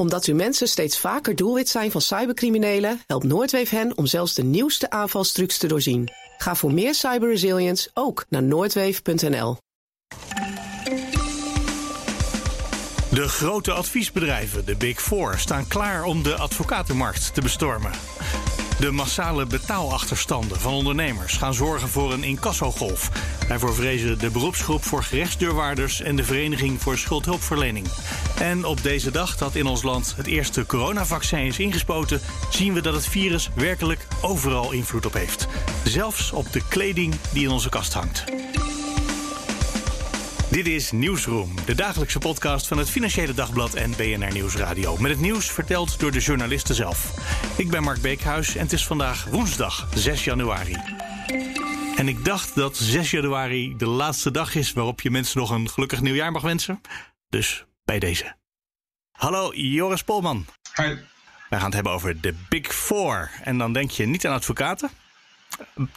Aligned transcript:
Omdat 0.00 0.24
uw 0.24 0.34
mensen 0.34 0.68
steeds 0.68 0.98
vaker 0.98 1.36
doelwit 1.36 1.68
zijn 1.68 1.90
van 1.90 2.00
cybercriminelen, 2.00 3.00
helpt 3.06 3.24
Noordweef 3.24 3.70
hen 3.70 3.98
om 3.98 4.06
zelfs 4.06 4.34
de 4.34 4.42
nieuwste 4.42 4.90
aanvalstrucs 4.90 5.58
te 5.58 5.66
doorzien. 5.66 6.12
Ga 6.38 6.54
voor 6.54 6.72
meer 6.72 6.94
cyberresilience 6.94 7.90
ook 7.94 8.24
naar 8.28 8.42
noordweef.nl. 8.42 9.56
De 13.10 13.28
grote 13.28 13.72
adviesbedrijven, 13.72 14.64
de 14.64 14.76
Big 14.76 15.02
Four, 15.02 15.38
staan 15.38 15.68
klaar 15.68 16.04
om 16.04 16.22
de 16.22 16.34
advocatenmarkt 16.34 17.34
te 17.34 17.40
bestormen. 17.40 17.92
De 18.80 18.90
massale 18.90 19.46
betaalachterstanden 19.46 20.60
van 20.60 20.72
ondernemers 20.72 21.36
gaan 21.36 21.54
zorgen 21.54 21.88
voor 21.88 22.12
een 22.12 22.24
incassogolf. 22.24 23.10
Daarvoor 23.48 23.74
vrezen 23.74 24.18
de 24.18 24.30
beroepsgroep 24.30 24.84
voor 24.84 25.02
gerechtsdeurwaarders 25.02 26.00
en 26.00 26.16
de 26.16 26.24
Vereniging 26.24 26.82
voor 26.82 26.98
Schuldhulpverlening. 26.98 27.86
En 28.38 28.64
op 28.64 28.82
deze 28.82 29.10
dag 29.10 29.36
dat 29.36 29.54
in 29.54 29.66
ons 29.66 29.82
land 29.82 30.14
het 30.16 30.26
eerste 30.26 30.66
coronavaccin 30.66 31.46
is 31.46 31.58
ingespoten, 31.58 32.20
zien 32.50 32.74
we 32.74 32.80
dat 32.80 32.94
het 32.94 33.06
virus 33.06 33.50
werkelijk 33.54 34.06
overal 34.22 34.72
invloed 34.72 35.06
op 35.06 35.12
heeft. 35.12 35.46
Zelfs 35.84 36.32
op 36.32 36.52
de 36.52 36.62
kleding 36.68 37.14
die 37.32 37.44
in 37.44 37.50
onze 37.50 37.68
kast 37.68 37.92
hangt. 37.92 38.24
Dit 40.50 40.66
is 40.66 40.90
Nieuwsroom, 40.90 41.54
de 41.66 41.74
dagelijkse 41.74 42.18
podcast 42.18 42.66
van 42.66 42.78
het 42.78 42.90
Financiële 42.90 43.34
Dagblad 43.34 43.74
en 43.74 43.90
BNR 43.90 44.32
Nieuwsradio. 44.32 44.96
Met 44.96 45.10
het 45.10 45.20
nieuws 45.20 45.50
verteld 45.50 46.00
door 46.00 46.10
de 46.10 46.18
journalisten 46.18 46.74
zelf. 46.74 47.14
Ik 47.58 47.70
ben 47.70 47.82
Mark 47.82 48.00
Beekhuis 48.00 48.54
en 48.54 48.62
het 48.62 48.72
is 48.72 48.86
vandaag 48.86 49.24
woensdag 49.24 49.88
6 49.94 50.24
januari. 50.24 50.76
En 51.96 52.08
ik 52.08 52.24
dacht 52.24 52.54
dat 52.54 52.76
6 52.76 53.10
januari 53.10 53.76
de 53.76 53.86
laatste 53.86 54.30
dag 54.30 54.54
is 54.54 54.72
waarop 54.72 55.00
je 55.00 55.10
mensen 55.10 55.38
nog 55.38 55.50
een 55.50 55.70
gelukkig 55.70 56.00
nieuwjaar 56.00 56.32
mag 56.32 56.42
wensen. 56.42 56.80
Dus 57.28 57.64
bij 57.84 57.98
deze. 57.98 58.36
Hallo, 59.10 59.54
Joris 59.54 60.02
Polman. 60.02 60.46
Hi. 60.74 60.94
Wij 61.48 61.58
gaan 61.58 61.64
het 61.64 61.74
hebben 61.74 61.92
over 61.92 62.20
de 62.20 62.34
Big 62.48 62.74
Four. 62.74 63.30
En 63.42 63.58
dan 63.58 63.72
denk 63.72 63.90
je 63.90 64.06
niet 64.06 64.26
aan 64.26 64.34
advocaten. 64.34 64.90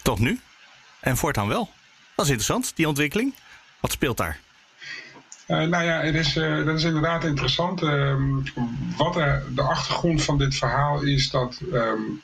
Tot 0.02 0.20
nu. 0.20 0.40
En 1.00 1.18
voortaan 1.18 1.48
wel. 1.48 1.70
Dat 2.16 2.26
is 2.26 2.32
interessant, 2.32 2.76
die 2.76 2.88
ontwikkeling. 2.88 3.34
Wat 3.84 3.92
speelt 3.92 4.18
daar? 4.18 4.40
Uh, 5.48 5.62
nou 5.62 5.84
ja, 5.84 6.02
het 6.02 6.16
is, 6.16 6.36
uh, 6.36 6.66
dat 6.66 6.78
is 6.78 6.84
inderdaad 6.84 7.24
interessant. 7.24 7.82
Uh, 7.82 8.16
wat 8.98 9.14
de 9.56 9.62
achtergrond 9.62 10.24
van 10.24 10.38
dit 10.38 10.56
verhaal 10.56 11.02
is 11.02 11.30
dat 11.30 11.60
um, 11.74 12.22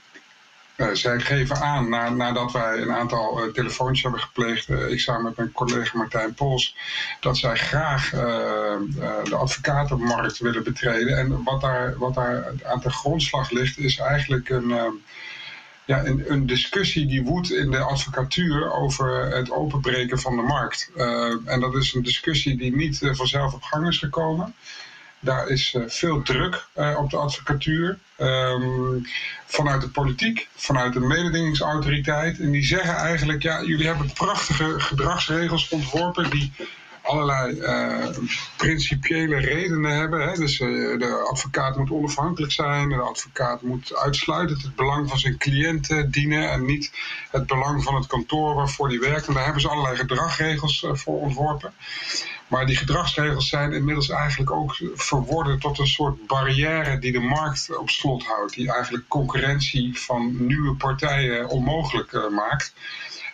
zij 0.94 1.20
geven 1.20 1.56
aan, 1.56 1.90
na, 1.90 2.10
nadat 2.10 2.52
wij 2.52 2.78
een 2.82 2.94
aantal 2.94 3.52
telefoontjes 3.54 4.02
hebben 4.04 4.22
gepleegd, 4.22 4.70
ik 4.70 5.00
samen 5.00 5.24
met 5.24 5.38
mijn 5.38 5.52
collega 5.52 5.98
Martijn 5.98 6.34
Pols, 6.34 6.76
dat 7.20 7.38
zij 7.38 7.56
graag 7.56 8.10
de 8.10 9.36
advocatenmarkt 9.36 10.38
willen 10.38 10.64
betreden. 10.64 11.18
En 11.18 11.44
wat 11.44 11.62
daar, 11.62 11.98
wat 11.98 12.14
daar 12.14 12.54
aan 12.64 12.80
de 12.80 12.92
grondslag 12.92 13.50
ligt, 13.50 13.78
is 13.78 13.98
eigenlijk 13.98 14.50
een 14.50 14.72
ehm, 14.72 14.94
ja, 15.90 16.06
een, 16.06 16.32
een, 16.32 16.46
discussie 16.46 17.06
die 17.06 17.24
woedt 17.24 17.52
in 17.52 17.72
de 17.72 17.78
advocatuur 17.78 18.72
over 18.72 19.36
het 19.36 19.52
openbreken 19.52 20.20
van 20.20 20.36
de 20.36 20.42
markt. 20.42 20.92
Uh, 20.96 21.34
en 21.46 21.60
dat 21.60 21.76
is 21.76 21.94
een 21.94 22.04
discussie 22.04 22.58
die 22.58 22.76
niet 22.76 23.02
uh, 23.02 23.14
vanzelf 23.14 23.54
op 23.54 23.64
gang 23.64 23.88
is 23.88 23.98
gekomen. 23.98 24.54
Daar 25.20 25.48
is 25.48 25.74
uh, 25.74 25.84
veel 25.88 26.22
druk 26.22 26.68
op 26.98 27.10
de 27.10 27.18
advocatuur. 27.18 27.98
Um, 28.18 29.06
vanuit 29.46 29.82
de 29.82 29.90
politiek, 29.90 30.48
vanuit 30.56 30.94
de 30.94 31.00
mededingingsautoriteit. 31.00 32.40
En 32.40 32.52
die 32.52 32.66
zeggen 32.66 32.96
eigenlijk, 32.96 33.44
ja, 33.44 33.64
jullie 33.64 33.88
hebben 33.88 34.14
prachtige 34.14 34.80
gedragsregels 34.80 35.70
ontworpen 35.70 36.30
die 36.30 36.52
allerlei 37.10 37.60
uh, 37.60 38.08
principiële 38.56 39.38
redenen 39.38 39.92
hebben. 39.92 40.30
Hè. 40.30 40.36
Dus 40.36 40.60
uh, 40.60 41.00
de 41.00 41.26
advocaat 41.30 41.78
moet 41.78 41.92
onafhankelijk 41.92 42.52
zijn. 42.52 42.90
De 42.90 42.96
advocaat 42.96 43.62
moet 43.62 43.96
uitsluitend 43.96 44.62
het 44.62 44.76
belang 44.76 45.10
van 45.10 45.20
zijn 45.20 45.38
cliënten 45.38 46.12
dienen 46.12 46.52
en 46.52 46.66
niet 46.66 46.92
het 47.32 47.46
belang 47.46 47.84
van 47.84 47.96
het 47.96 48.08
kantoor 48.08 48.56
waarvoor 48.56 48.88
hij 48.88 49.00
werkt. 49.00 49.28
En 49.28 49.34
daar 49.34 49.44
hebben 49.44 49.62
ze 49.62 49.70
allerlei 49.70 49.96
gedragsregels 49.96 50.84
uh, 50.84 50.94
voor 50.94 51.20
ontworpen. 51.20 51.74
Maar 52.48 52.66
die 52.66 52.76
gedragsregels 52.76 53.50
zijn 53.50 53.74
inmiddels 53.74 54.10
eigenlijk 54.10 54.52
ook 54.52 54.80
verworden 54.96 55.60
tot 55.60 55.80
een 55.80 55.88
soort 55.88 56.28
barrière 56.28 57.00
die 57.00 57.12
de 57.12 57.20
markt 57.20 57.78
op 57.78 57.90
slot 57.90 58.24
houdt. 58.24 58.54
Die 58.54 58.72
eigenlijk 58.72 59.08
concurrentie 59.08 60.00
van 60.00 60.48
nieuwe 60.48 60.76
partijen 60.76 61.48
onmogelijk 61.48 62.30
maakt. 62.32 62.74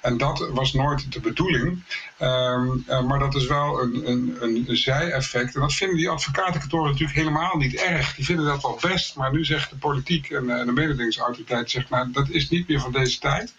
En 0.06 0.18
dat 0.18 0.50
was 0.52 0.74
nooit 0.74 1.12
de 1.12 1.20
bedoeling. 1.20 1.84
Um, 2.20 2.86
uh, 2.88 3.02
maar 3.02 3.20
dat 3.20 3.36
is 3.36 3.48
wel 3.48 3.82
een, 3.82 4.12
een, 4.12 4.38
een 4.42 4.78
zij-effect. 4.78 5.56
En 5.56 5.62
dat 5.62 5.74
vinden 5.74 5.98
die 5.98 6.10
advocatenkantoren 6.10 6.92
natuurlijk 6.92 7.18
helemaal 7.18 7.58
niet 7.58 7.76
erg. 7.76 8.16
Die 8.16 8.26
vinden 8.26 8.46
dat 8.46 8.62
wel 8.62 8.80
best. 8.82 9.16
Maar 9.16 9.32
nu 9.32 9.46
zegt 9.46 9.70
de 9.70 9.76
politiek 9.76 10.30
en, 10.30 10.44
uh, 10.44 10.66
de 10.66 10.72
mededingingsautoriteit... 10.72 11.70
Zegt, 11.70 11.90
nou, 11.90 12.12
dat 12.12 12.30
is 12.30 12.50
niet 12.50 12.68
meer 12.68 12.80
van 12.80 12.92
deze 12.92 13.20
tijd. 13.20 13.54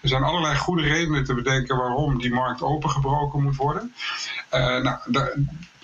Er 0.00 0.08
zijn 0.08 0.22
allerlei 0.22 0.56
goede 0.56 0.82
redenen 0.82 1.24
te 1.24 1.34
bedenken 1.34 1.76
waarom 1.76 2.18
die 2.18 2.32
markt 2.32 2.62
opengebroken 2.62 3.42
moet 3.42 3.56
worden. 3.56 3.94
Uh, 4.54 4.60
nou, 4.60 4.98
daar, 5.06 5.32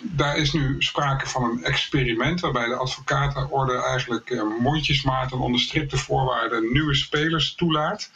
daar 0.01 0.37
is 0.37 0.53
nu 0.53 0.77
sprake 0.79 1.27
van 1.27 1.45
een 1.45 1.65
experiment 1.65 2.41
waarbij 2.41 2.67
de 2.67 2.77
advocatenorde 2.77 3.83
eigenlijk 3.85 4.43
mondjesmaat 4.61 5.33
en 5.33 5.39
onder 5.39 5.61
strikte 5.61 5.97
voorwaarden 5.97 6.73
nieuwe 6.73 6.95
spelers 6.95 7.55
toelaat. 7.55 8.11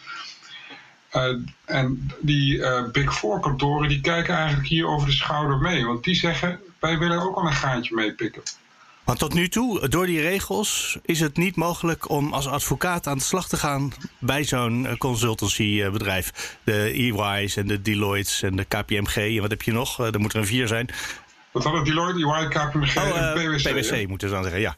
Uh, 1.17 1.37
en 1.65 2.11
die 2.21 2.57
uh, 2.57 2.91
Big 2.93 3.17
Four 3.17 3.41
kantoren 3.41 3.89
die 3.89 4.01
kijken 4.01 4.35
eigenlijk 4.35 4.69
hier 4.69 4.87
over 4.87 5.07
de 5.07 5.15
schouder 5.15 5.59
mee. 5.59 5.87
Want 5.87 6.05
die 6.05 6.15
zeggen, 6.15 6.61
wij 6.81 6.99
willen 6.99 7.23
ook 7.23 7.37
al 7.37 7.47
een 7.47 7.53
gaantje 7.53 7.95
meepikken. 7.95 8.43
Want 9.05 9.19
tot 9.19 9.35
nu 9.35 9.49
toe, 9.49 9.89
door 9.89 10.07
die 10.07 10.21
regels, 10.21 10.99
is 11.03 11.21
het 11.21 11.37
niet 11.37 11.57
mogelijk 11.57 12.09
om 12.09 12.33
als 12.33 12.47
advocaat 12.47 13.07
aan 13.07 13.19
de 13.19 13.25
slag 13.25 13.49
te 13.49 13.57
gaan 13.57 13.93
bij 14.19 14.45
zo'n 14.45 14.87
eh, 14.87 14.97
consultancybedrijf. 14.97 16.59
De 16.65 16.91
EY's 16.93 17.57
en 17.57 17.67
de 17.67 17.83
Deloitte's 17.83 18.43
en 18.43 18.57
de 18.57 18.65
KPMG 18.65 19.17
en 19.17 19.41
wat 19.41 19.51
heb 19.51 19.63
je 19.63 19.73
nog? 19.73 19.99
Er 19.99 20.21
moet 20.21 20.33
er 20.33 20.39
een 20.39 20.47
vier 20.47 20.69
zijn. 20.69 20.89
Wat 21.51 21.65
hadden 21.65 21.85
Deloitte, 21.85 22.21
EY, 22.21 22.49
KPMG 22.49 22.97
oh, 22.97 23.19
en 23.19 23.35
PwC? 23.35 23.63
PwC 23.63 24.09
moeten 24.09 24.29
we 24.29 24.35
dan 24.35 24.43
zeggen, 24.43 24.61
ja. 24.61 24.77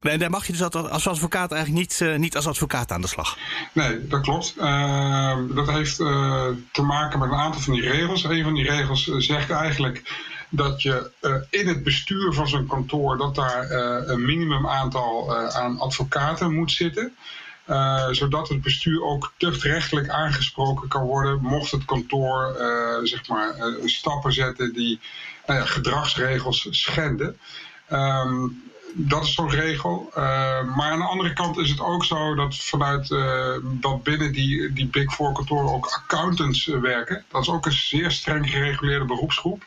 Nee, 0.00 0.18
daar 0.18 0.30
mag 0.30 0.46
je 0.46 0.52
dus 0.52 0.70
als 0.70 1.08
advocaat 1.08 1.52
eigenlijk 1.52 1.80
niet, 1.80 2.00
uh, 2.00 2.16
niet 2.16 2.36
als 2.36 2.46
advocaat 2.46 2.92
aan 2.92 3.00
de 3.00 3.06
slag. 3.06 3.36
Nee, 3.72 4.06
dat 4.06 4.20
klopt. 4.20 4.54
Uh, 4.58 5.38
dat 5.54 5.70
heeft 5.70 6.00
uh, 6.00 6.46
te 6.72 6.82
maken 6.82 7.18
met 7.18 7.28
een 7.28 7.38
aantal 7.38 7.60
van 7.60 7.74
die 7.74 7.90
regels. 7.90 8.24
Een 8.24 8.42
van 8.42 8.54
die 8.54 8.70
regels 8.70 9.04
zegt 9.04 9.50
eigenlijk 9.50 10.26
dat 10.48 10.82
je 10.82 11.10
in 11.50 11.68
het 11.68 11.82
bestuur 11.82 12.32
van 12.32 12.48
zo'n 12.48 12.66
kantoor... 12.66 13.16
dat 13.16 13.34
daar 13.34 13.70
een 14.08 14.24
minimum 14.24 14.66
aantal 14.66 15.36
aan 15.54 15.78
advocaten 15.78 16.54
moet 16.54 16.72
zitten... 16.72 17.16
zodat 18.10 18.48
het 18.48 18.62
bestuur 18.62 19.02
ook 19.02 19.32
tuchtrechtelijk 19.36 20.08
aangesproken 20.08 20.88
kan 20.88 21.02
worden... 21.02 21.38
mocht 21.42 21.70
het 21.70 21.84
kantoor 21.84 22.56
zeg 23.02 23.28
maar, 23.28 23.54
stappen 23.84 24.32
zetten 24.32 24.72
die 24.72 25.00
nou 25.46 25.66
gedragsregels 25.66 26.66
schenden... 26.70 27.38
Um, 27.92 28.67
dat 28.94 29.24
is 29.24 29.34
zo'n 29.34 29.50
regel. 29.50 30.10
Uh, 30.10 30.14
maar 30.76 30.90
aan 30.90 30.98
de 30.98 31.04
andere 31.04 31.32
kant 31.32 31.58
is 31.58 31.70
het 31.70 31.80
ook 31.80 32.04
zo 32.04 32.34
dat 32.34 32.56
vanuit 32.56 33.10
uh, 33.10 33.54
dat 33.62 34.02
binnen 34.02 34.32
die, 34.32 34.72
die 34.72 34.86
Big 34.86 35.14
Four 35.14 35.32
kantoren 35.32 35.72
ook 35.72 35.86
accountants 35.86 36.66
werken. 36.66 37.24
Dat 37.30 37.42
is 37.42 37.48
ook 37.48 37.66
een 37.66 37.72
zeer 37.72 38.10
streng 38.10 38.50
gereguleerde 38.50 39.04
beroepsgroep. 39.04 39.64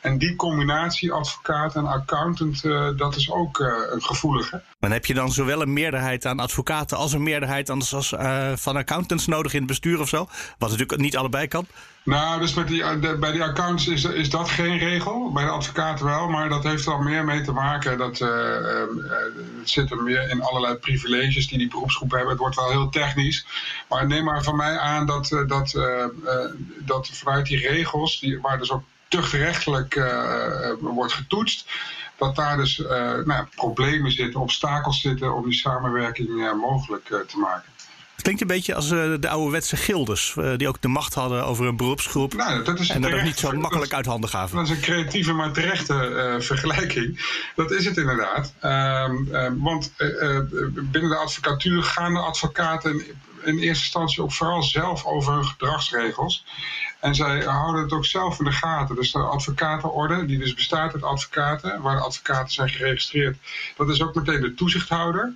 En 0.00 0.18
die 0.18 0.36
combinatie 0.36 1.12
advocaat 1.12 1.74
en 1.74 1.86
accountant, 1.86 2.64
uh, 2.64 2.88
dat 2.96 3.16
is 3.16 3.30
ook 3.30 3.58
uh, 3.58 3.68
een 3.90 4.02
gevoelige. 4.02 4.62
Maar 4.78 4.90
heb 4.90 5.06
je 5.06 5.14
dan 5.14 5.32
zowel 5.32 5.62
een 5.62 5.72
meerderheid 5.72 6.26
aan 6.26 6.38
advocaten 6.38 6.96
als 6.96 7.12
een 7.12 7.22
meerderheid 7.22 7.70
anders 7.70 7.94
als, 7.94 8.12
uh, 8.12 8.52
van 8.54 8.76
accountants 8.76 9.26
nodig 9.26 9.52
in 9.52 9.58
het 9.58 9.68
bestuur 9.68 10.00
of 10.00 10.08
zo? 10.08 10.28
Wat 10.58 10.70
natuurlijk 10.70 11.00
niet 11.00 11.16
allebei 11.16 11.48
kan. 11.48 11.66
Nou, 12.02 12.40
dus 12.40 12.54
met 12.54 12.68
die, 12.68 12.98
de, 13.00 13.16
bij 13.20 13.32
die 13.32 13.42
accountants 13.42 13.86
is, 13.88 14.04
is 14.04 14.30
dat 14.30 14.50
geen 14.50 14.78
regel. 14.78 15.32
Bij 15.32 15.44
de 15.44 15.50
advocaten 15.50 16.04
wel, 16.04 16.28
maar 16.28 16.48
dat 16.48 16.64
heeft 16.64 16.86
er 16.86 16.92
al 16.92 17.02
meer 17.02 17.24
mee 17.24 17.40
te 17.40 17.52
maken. 17.52 17.98
Dat 17.98 18.18
het 18.18 19.70
zit 19.70 19.90
er 19.90 20.02
meer 20.02 20.30
in 20.30 20.42
allerlei 20.42 20.74
privileges 20.74 21.48
die 21.48 21.58
die 21.58 21.68
beroepsgroep 21.68 22.10
hebben. 22.10 22.30
Het 22.30 22.38
wordt 22.38 22.56
wel 22.56 22.70
heel 22.70 22.88
technisch. 22.88 23.46
Maar 23.88 24.06
neem 24.06 24.24
maar 24.24 24.42
van 24.42 24.56
mij 24.56 24.78
aan 24.78 25.06
dat, 25.06 25.28
dat, 25.46 25.80
dat 26.78 27.08
vanuit 27.12 27.46
die 27.46 27.68
regels, 27.68 28.20
die, 28.20 28.40
waar 28.40 28.58
dus 28.58 28.70
ook 28.70 28.82
tuchtrechtelijk 29.08 29.94
uh, 29.94 30.72
wordt 30.80 31.12
getoetst. 31.12 31.66
Dat 32.16 32.36
daar 32.36 32.56
dus 32.56 32.78
uh, 32.78 32.88
nou, 33.24 33.46
problemen 33.54 34.10
zitten, 34.10 34.40
obstakels 34.40 35.00
zitten 35.00 35.34
om 35.34 35.44
die 35.44 35.58
samenwerking 35.58 36.28
uh, 36.28 36.52
mogelijk 36.52 37.06
te 37.06 37.38
maken. 37.38 37.72
Het 38.14 38.26
klinkt 38.26 38.40
een 38.40 38.56
beetje 38.56 38.74
als 38.74 38.88
de 38.88 39.28
ouderwetse 39.28 39.76
gildes, 39.76 40.34
die 40.56 40.68
ook 40.68 40.80
de 40.80 40.88
macht 40.88 41.14
hadden 41.14 41.44
over 41.44 41.66
een 41.66 41.76
beroepsgroep. 41.76 42.34
Nou, 42.34 42.64
dat 42.64 42.78
is 42.78 42.88
en 42.88 43.00
dat 43.00 43.12
ook 43.12 43.22
niet 43.22 43.38
zo 43.38 43.52
makkelijk 43.52 43.92
uit 43.92 44.06
handen 44.06 44.30
gaven. 44.30 44.56
Dat 44.56 44.64
is 44.64 44.70
een 44.70 44.80
creatieve, 44.80 45.32
maar 45.32 45.52
terechte 45.52 46.36
vergelijking. 46.40 47.36
Dat 47.54 47.70
is 47.70 47.84
het 47.84 47.96
inderdaad. 47.96 48.52
Ehm, 48.60 49.14
want 49.56 49.92
binnen 50.72 51.10
de 51.10 51.16
advocatuur 51.16 51.82
gaan 51.82 52.14
de 52.14 52.20
advocaten 52.20 53.02
in 53.44 53.58
eerste 53.58 53.84
instantie 53.84 54.22
ook 54.22 54.32
vooral 54.32 54.62
zelf 54.62 55.04
over 55.04 55.32
hun 55.32 55.44
gedragsregels. 55.44 56.44
En 57.00 57.14
zij 57.14 57.40
houden 57.40 57.82
het 57.82 57.92
ook 57.92 58.04
zelf 58.04 58.38
in 58.38 58.44
de 58.44 58.52
gaten. 58.52 58.94
Dus 58.94 59.12
de 59.12 59.18
advocatenorde, 59.18 60.24
die 60.26 60.38
dus 60.38 60.54
bestaat 60.54 60.92
uit 60.92 61.02
advocaten, 61.02 61.80
waar 61.80 61.96
de 61.96 62.02
advocaten 62.02 62.52
zijn 62.52 62.68
geregistreerd, 62.68 63.36
dat 63.76 63.88
is 63.88 64.02
ook 64.02 64.14
meteen 64.14 64.40
de 64.40 64.54
toezichthouder. 64.54 65.32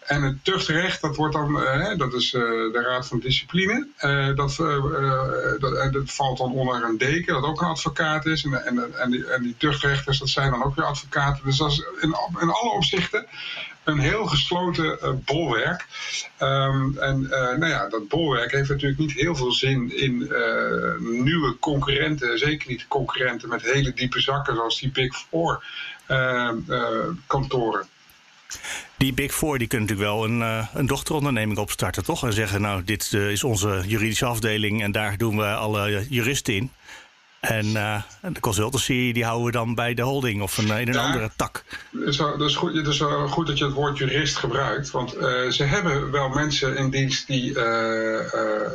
En 0.00 0.22
het 0.22 0.44
tuchtrecht, 0.44 1.00
dat 1.00 1.16
wordt 1.16 1.34
dan, 1.34 1.62
uh, 1.62 1.96
dat 1.96 2.14
is 2.14 2.32
uh, 2.32 2.42
de 2.42 2.82
Raad 2.86 3.06
van 3.06 3.18
Discipline. 3.18 3.86
Uh, 4.00 4.36
dat, 4.36 4.56
dat, 5.60 5.92
dat, 5.92 6.12
valt 6.12 6.38
dan 6.38 6.52
onder 6.52 6.84
een 6.84 6.98
deken, 6.98 7.34
dat 7.34 7.44
ook 7.44 7.60
een 7.60 7.68
advocaat 7.68 8.26
is. 8.26 8.44
En, 8.44 8.66
en, 8.66 8.98
en, 8.98 9.10
die, 9.10 9.26
en 9.26 9.42
die 9.42 9.54
tuchtrechters, 9.58 10.18
dat 10.18 10.28
zijn 10.28 10.50
dan 10.50 10.64
ook 10.64 10.74
weer 10.74 10.84
advocaten. 10.84 11.44
Dus 11.44 11.56
dat 11.56 11.70
is 11.70 11.78
in, 12.00 12.16
in 12.40 12.50
alle 12.50 12.70
opzichten 12.70 13.26
een 13.86 13.98
heel 13.98 14.26
gesloten 14.26 14.98
uh, 15.02 15.10
bolwerk. 15.24 15.86
Um, 16.40 16.98
en 16.98 17.20
uh, 17.22 17.30
nou 17.30 17.66
ja, 17.66 17.88
dat 17.88 18.08
bolwerk 18.08 18.52
heeft 18.52 18.68
natuurlijk 18.68 19.00
niet 19.00 19.12
heel 19.12 19.34
veel 19.34 19.52
zin 19.52 19.96
in 19.96 20.20
uh, 20.20 21.22
nieuwe 21.22 21.56
concurrenten. 21.60 22.38
Zeker 22.38 22.68
niet 22.68 22.88
concurrenten 22.88 23.48
met 23.48 23.62
hele 23.62 23.92
diepe 23.92 24.20
zakken 24.20 24.54
zoals 24.54 24.80
die 24.80 24.90
Big 24.90 25.16
Four 25.16 25.64
kantoren. 27.26 27.86
Die 28.96 29.12
Big 29.12 29.34
Four 29.34 29.58
die 29.58 29.66
kunnen 29.68 29.88
natuurlijk 29.88 30.16
wel 30.16 30.24
een, 30.24 30.68
een 30.74 30.86
dochteronderneming 30.86 31.58
opstarten, 31.58 32.04
toch? 32.04 32.24
En 32.24 32.32
zeggen, 32.32 32.60
nou, 32.60 32.84
dit 32.84 33.12
is 33.12 33.44
onze 33.44 33.82
juridische 33.86 34.24
afdeling 34.24 34.82
en 34.82 34.92
daar 34.92 35.16
doen 35.16 35.36
we 35.36 35.54
alle 35.54 36.06
juristen 36.08 36.54
in. 36.54 36.72
En 37.40 37.66
uh, 37.66 38.02
de 38.32 38.40
consultancy 38.40 39.12
die 39.12 39.24
houden 39.24 39.46
we 39.46 39.52
dan 39.52 39.74
bij 39.74 39.94
de 39.94 40.02
holding 40.02 40.42
of 40.42 40.58
een, 40.58 40.68
in 40.68 40.88
een 40.88 40.96
andere 40.96 41.30
tak. 41.36 41.64
Dat 41.90 42.40
is, 42.40 42.56
goed, 42.56 42.98
goed 43.28 43.46
dat 43.46 43.58
je 43.58 43.64
het 43.64 43.74
woord 43.74 43.98
jurist 43.98 44.36
gebruikt. 44.36 44.90
Want 44.90 45.16
uh, 45.16 45.50
ze 45.50 45.62
hebben 45.62 46.10
wel 46.10 46.28
mensen 46.28 46.76
in 46.76 46.90
dienst 46.90 47.26
die 47.26 47.50
uh, 47.50 47.62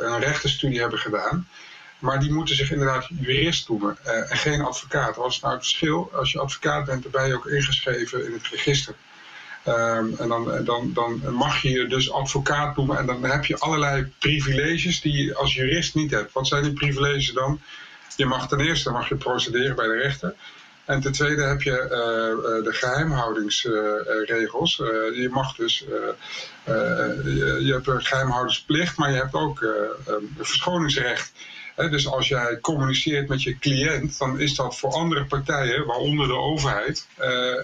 een 0.00 0.18
rechtenstudie 0.18 0.80
hebben 0.80 0.98
gedaan. 0.98 1.48
Maar 1.98 2.20
die 2.20 2.32
moeten 2.32 2.56
zich 2.56 2.70
inderdaad 2.70 3.08
jurist 3.20 3.68
noemen 3.68 3.96
en 4.28 4.36
geen 4.36 4.60
advocaat. 4.60 5.16
Wat 5.16 5.30
is 5.30 5.40
nou 5.40 5.54
het 5.54 5.62
verschil? 5.62 6.10
Als 6.14 6.32
je 6.32 6.40
advocaat 6.40 6.84
bent, 6.84 7.02
dan 7.02 7.12
ben 7.12 7.26
je 7.26 7.34
ook 7.34 7.46
ingeschreven 7.46 8.26
in 8.26 8.32
het 8.32 8.46
register. 8.46 8.94
Um, 9.68 10.14
en 10.18 10.28
dan, 10.28 10.64
dan, 10.64 10.90
dan 10.92 11.34
mag 11.34 11.62
je 11.62 11.70
je 11.70 11.86
dus 11.86 12.12
advocaat 12.12 12.76
noemen 12.76 12.98
en 12.98 13.06
dan 13.06 13.24
heb 13.24 13.44
je 13.44 13.58
allerlei 13.58 14.12
privileges 14.18 15.00
die 15.00 15.24
je 15.24 15.34
als 15.34 15.54
jurist 15.54 15.94
niet 15.94 16.10
hebt. 16.10 16.32
Wat 16.32 16.46
zijn 16.46 16.62
die 16.62 16.72
privileges 16.72 17.32
dan? 17.32 17.60
Je 18.16 18.26
mag 18.26 18.48
ten 18.48 18.60
eerste 18.60 18.90
mag 18.90 19.08
je 19.08 19.14
procederen 19.14 19.76
bij 19.76 19.86
de 19.86 19.96
rechter. 19.96 20.34
En 20.84 21.00
ten 21.00 21.12
tweede 21.12 21.42
heb 21.42 21.62
je 21.62 21.70
uh, 21.70 21.78
de 22.64 22.72
geheimhoudingsregels. 22.72 24.78
Uh, 24.78 24.86
je 25.20 25.28
mag 25.30 25.54
dus, 25.54 25.84
je, 26.64 27.58
je, 27.60 27.72
hebt 27.72 27.86
een 27.86 28.04
geheimhoudingsplicht, 28.04 28.96
maar 28.96 29.10
je 29.10 29.16
hebt 29.16 29.34
ook 29.34 29.60
een 30.06 30.34
verschoningsrecht. 30.36 31.32
dus 31.76 32.06
als 32.06 32.28
jij 32.28 32.58
communiceert 32.60 33.28
met 33.28 33.42
je 33.42 33.58
cliënt, 33.58 34.18
dan 34.18 34.40
is 34.40 34.54
dat 34.54 34.78
voor 34.78 34.92
andere 34.92 35.24
partijen, 35.24 35.86
waaronder 35.86 36.26
de 36.26 36.36
overheid, 36.36 37.06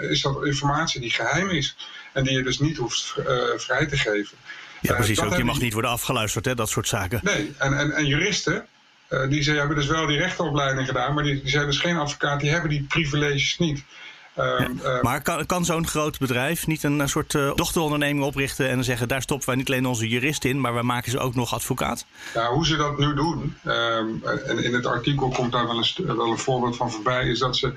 is 0.01 0.23
dat 0.23 0.45
informatie 0.45 1.01
die 1.01 1.11
geheim 1.11 1.51
is. 1.51 1.77
En 2.13 2.25
die 2.25 2.37
je 2.37 2.43
dus 2.43 2.59
niet 2.59 2.77
hoeft 2.77 3.15
vrij 3.57 3.87
te 3.87 3.97
geven. 3.97 4.37
Ja, 4.81 4.95
precies. 4.95 5.21
ook 5.21 5.37
je 5.37 5.45
mag 5.45 5.61
niet 5.61 5.73
worden 5.73 5.91
afgeluisterd, 5.91 6.45
hè, 6.45 6.55
dat 6.55 6.69
soort 6.69 6.89
zaken. 6.89 7.21
Nee, 7.23 7.55
en, 7.59 7.79
en, 7.79 7.93
en 7.93 8.07
juristen, 8.07 8.67
uh, 9.09 9.29
die 9.29 9.43
ze 9.43 9.53
hebben 9.53 9.77
dus 9.77 9.87
wel 9.87 10.07
die 10.07 10.19
rechteropleiding 10.19 10.87
gedaan, 10.87 11.15
maar 11.15 11.25
die, 11.25 11.41
die, 11.41 11.51
zijn 11.51 11.67
dus 11.67 11.79
geen 11.79 11.97
advocaat, 11.97 12.41
die 12.41 12.51
hebben 12.51 12.71
die 12.71 12.83
privileges 12.83 13.59
niet. 13.59 13.85
Uh, 14.39 14.69
uh, 14.85 15.03
maar 15.03 15.23
kan, 15.23 15.47
kan 15.47 15.65
zo'n 15.65 15.87
groot 15.87 16.19
bedrijf 16.19 16.67
niet 16.67 16.83
een, 16.83 17.09
soort 17.09 17.35
uh, 17.35 17.55
dochteronderneming 17.55 18.25
oprichten 18.25 18.69
en 18.69 18.85
zeggen: 18.85 19.09
daar 19.09 19.23
stoppen 19.23 19.47
wij 19.47 19.57
niet 19.57 19.69
alleen 19.69 19.87
onze 19.87 20.09
jurist 20.09 20.45
in, 20.45 20.61
maar 20.61 20.75
wij 20.75 20.83
maken 20.83 21.11
ze 21.11 21.19
ook 21.19 21.35
nog 21.35 21.55
advocaat? 21.55 22.05
Ja, 22.35 22.47
hoe 22.47 22.67
ze 22.67 22.77
dat 22.77 22.99
nu 22.99 23.15
doen, 23.15 23.57
ehm, 23.65 24.07
en 24.47 24.65
in 24.65 24.75
het 24.75 24.87
artikel 24.87 25.29
komt 25.29 25.53
daar 25.53 25.67
wel 25.67 25.77
een, 25.77 26.17
wel 26.17 26.31
een 26.31 26.39
voorbeeld 26.39 26.77
van 26.77 26.91
voorbij, 26.91 27.29
is 27.29 27.39
dat 27.39 27.57
ze 27.57 27.73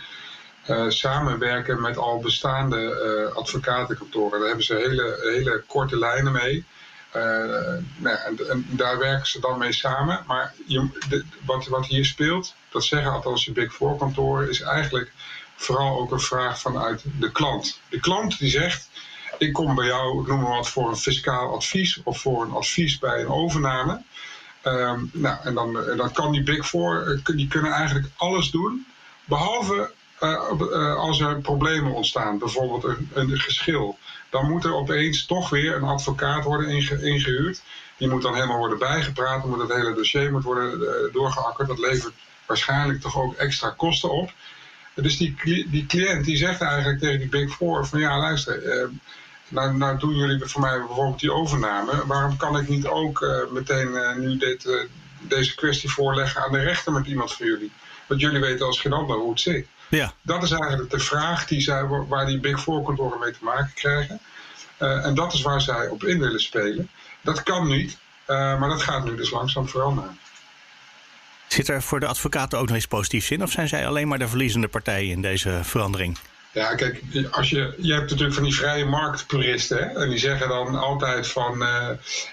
samenwerken 0.87 1.81
met 1.81 1.97
al 1.97 2.19
bestaande 2.19 3.31
advocatenkantoren. 3.35 4.39
Daar 4.39 4.47
hebben 4.47 4.65
ze 4.65 4.75
hele, 4.75 5.31
hele 5.33 5.63
korte 5.67 5.97
lijnen 5.97 6.31
mee. 6.31 6.65
Uh, 7.15 7.23
nou 7.97 8.17
en, 8.49 8.67
daar 8.69 8.97
werken 8.97 9.27
ze 9.27 9.39
dan 9.39 9.57
mee 9.57 9.73
samen. 9.73 10.23
Maar 10.27 10.53
je, 10.65 11.01
de, 11.09 11.25
wat, 11.45 11.67
wat 11.67 11.85
hier 11.85 12.05
speelt, 12.05 12.55
dat 12.69 12.83
zeggen 12.83 13.11
althans 13.11 13.45
de 13.45 13.51
Big 13.51 13.73
Four 13.73 13.97
kantoren, 13.97 14.49
is 14.49 14.61
eigenlijk 14.61 15.11
vooral 15.55 15.99
ook 15.99 16.11
een 16.11 16.19
vraag 16.19 16.59
vanuit 16.59 17.03
de 17.19 17.31
klant. 17.31 17.79
De 17.89 17.99
klant 17.99 18.39
die 18.39 18.49
zegt, 18.49 18.89
ik 19.37 19.53
kom 19.53 19.75
bij 19.75 19.85
jou, 19.85 20.27
noem 20.27 20.41
maar 20.41 20.51
wat, 20.51 20.69
voor 20.69 20.89
een 20.89 20.97
fiscaal 20.97 21.53
advies 21.53 22.01
of 22.03 22.19
voor 22.19 22.43
een 22.43 22.51
advies 22.51 22.99
bij 22.99 23.21
een 23.21 23.29
overname. 23.29 24.01
Um, 24.63 25.09
nou, 25.13 25.37
en 25.43 25.53
dan, 25.53 25.73
dan 25.97 26.11
kan 26.11 26.31
die 26.31 26.43
Big 26.43 26.67
Four, 26.67 27.21
eh, 27.23 27.35
die 27.35 27.47
kunnen 27.47 27.71
eigenlijk 27.71 28.07
alles 28.15 28.51
doen, 28.51 28.87
behalve 29.25 29.91
als 30.97 31.19
er 31.19 31.41
problemen 31.41 31.93
ontstaan, 31.93 32.37
bijvoorbeeld 32.37 32.83
een, 32.83 33.09
een 33.13 33.39
geschil 33.39 33.97
dan 34.31 34.49
moet 34.49 34.63
er 34.63 34.75
opeens 34.75 35.25
toch 35.25 35.49
weer 35.49 35.75
een 35.75 35.83
advocaat 35.83 36.43
worden 36.43 36.69
ingehuurd. 37.01 37.61
Die 37.97 38.09
moet 38.09 38.21
dan 38.21 38.33
helemaal 38.33 38.57
worden 38.57 38.79
bijgepraat, 38.79 39.45
moet 39.45 39.61
het 39.61 39.73
hele 39.73 39.93
dossier 39.93 40.31
moet 40.31 40.43
worden 40.43 40.79
uh, 40.79 41.13
doorgeakkerd. 41.13 41.67
Dat 41.67 41.79
levert 41.79 42.13
waarschijnlijk 42.45 43.01
toch 43.01 43.17
ook 43.17 43.33
extra 43.33 43.69
kosten 43.69 44.11
op. 44.11 44.31
Dus 44.95 45.17
die, 45.17 45.35
die 45.69 45.85
cliënt 45.85 46.25
die 46.25 46.37
zegt 46.37 46.61
eigenlijk 46.61 46.99
tegen 46.99 47.19
die 47.19 47.29
Big 47.29 47.53
Four 47.53 47.85
van 47.85 47.99
ja 47.99 48.19
luister, 48.19 48.89
nou, 49.47 49.77
nou, 49.77 49.99
doen 49.99 50.15
jullie 50.15 50.45
voor 50.45 50.61
mij 50.61 50.77
bijvoorbeeld 50.77 51.19
die 51.19 51.33
overname. 51.33 52.05
Waarom 52.05 52.37
kan 52.37 52.57
ik 52.57 52.67
niet 52.67 52.87
ook 52.87 53.25
meteen 53.51 54.19
nu 54.19 54.37
dit, 54.37 54.87
deze 55.19 55.55
kwestie 55.55 55.91
voorleggen 55.91 56.43
aan 56.43 56.51
de 56.51 56.59
rechter 56.59 56.91
met 56.91 57.05
iemand 57.05 57.33
van 57.33 57.45
jullie? 57.45 57.71
Want 58.07 58.21
jullie 58.21 58.39
weten 58.39 58.65
als 58.65 58.79
geen 58.79 58.93
ander 58.93 59.17
hoe 59.17 59.29
het 59.29 59.39
zit. 59.39 59.67
Ja. 59.91 60.13
Dat 60.21 60.43
is 60.43 60.51
eigenlijk 60.51 60.91
de 60.91 60.99
vraag 60.99 61.47
die 61.47 61.61
zij, 61.61 61.85
waar 61.85 62.25
die 62.25 62.39
Big 62.39 62.61
Four 62.61 62.83
kantoren 62.83 63.19
mee 63.19 63.31
te 63.31 63.43
maken 63.43 63.73
krijgen. 63.73 64.19
Uh, 64.79 65.05
en 65.05 65.15
dat 65.15 65.33
is 65.33 65.41
waar 65.41 65.61
zij 65.61 65.87
op 65.87 66.03
in 66.03 66.19
willen 66.19 66.39
spelen. 66.39 66.89
Dat 67.21 67.43
kan 67.43 67.67
niet, 67.67 67.97
uh, 68.27 68.59
maar 68.59 68.69
dat 68.69 68.81
gaat 68.81 69.05
nu 69.05 69.15
dus 69.15 69.31
langzaam 69.31 69.67
veranderen. 69.67 70.19
Zit 71.47 71.67
er 71.69 71.81
voor 71.81 71.99
de 71.99 72.07
advocaten 72.07 72.59
ook 72.59 72.67
nog 72.67 72.77
iets 72.77 72.87
positiefs 72.87 73.31
in? 73.31 73.43
Of 73.43 73.51
zijn 73.51 73.67
zij 73.67 73.87
alleen 73.87 74.07
maar 74.07 74.19
de 74.19 74.27
verliezende 74.27 74.67
partij 74.67 75.07
in 75.07 75.21
deze 75.21 75.59
verandering? 75.63 76.17
Ja, 76.53 76.75
kijk, 76.75 77.01
als 77.31 77.49
je, 77.49 77.73
je 77.77 77.93
hebt 77.93 78.09
natuurlijk 78.09 78.33
van 78.33 78.43
die 78.43 78.55
vrije 78.55 78.85
marktpuristen. 78.85 79.77
Hè? 79.77 79.85
En 79.85 80.09
die 80.09 80.17
zeggen 80.17 80.47
dan 80.47 80.75
altijd 80.75 81.27
van, 81.27 81.61
uh, 81.61 81.89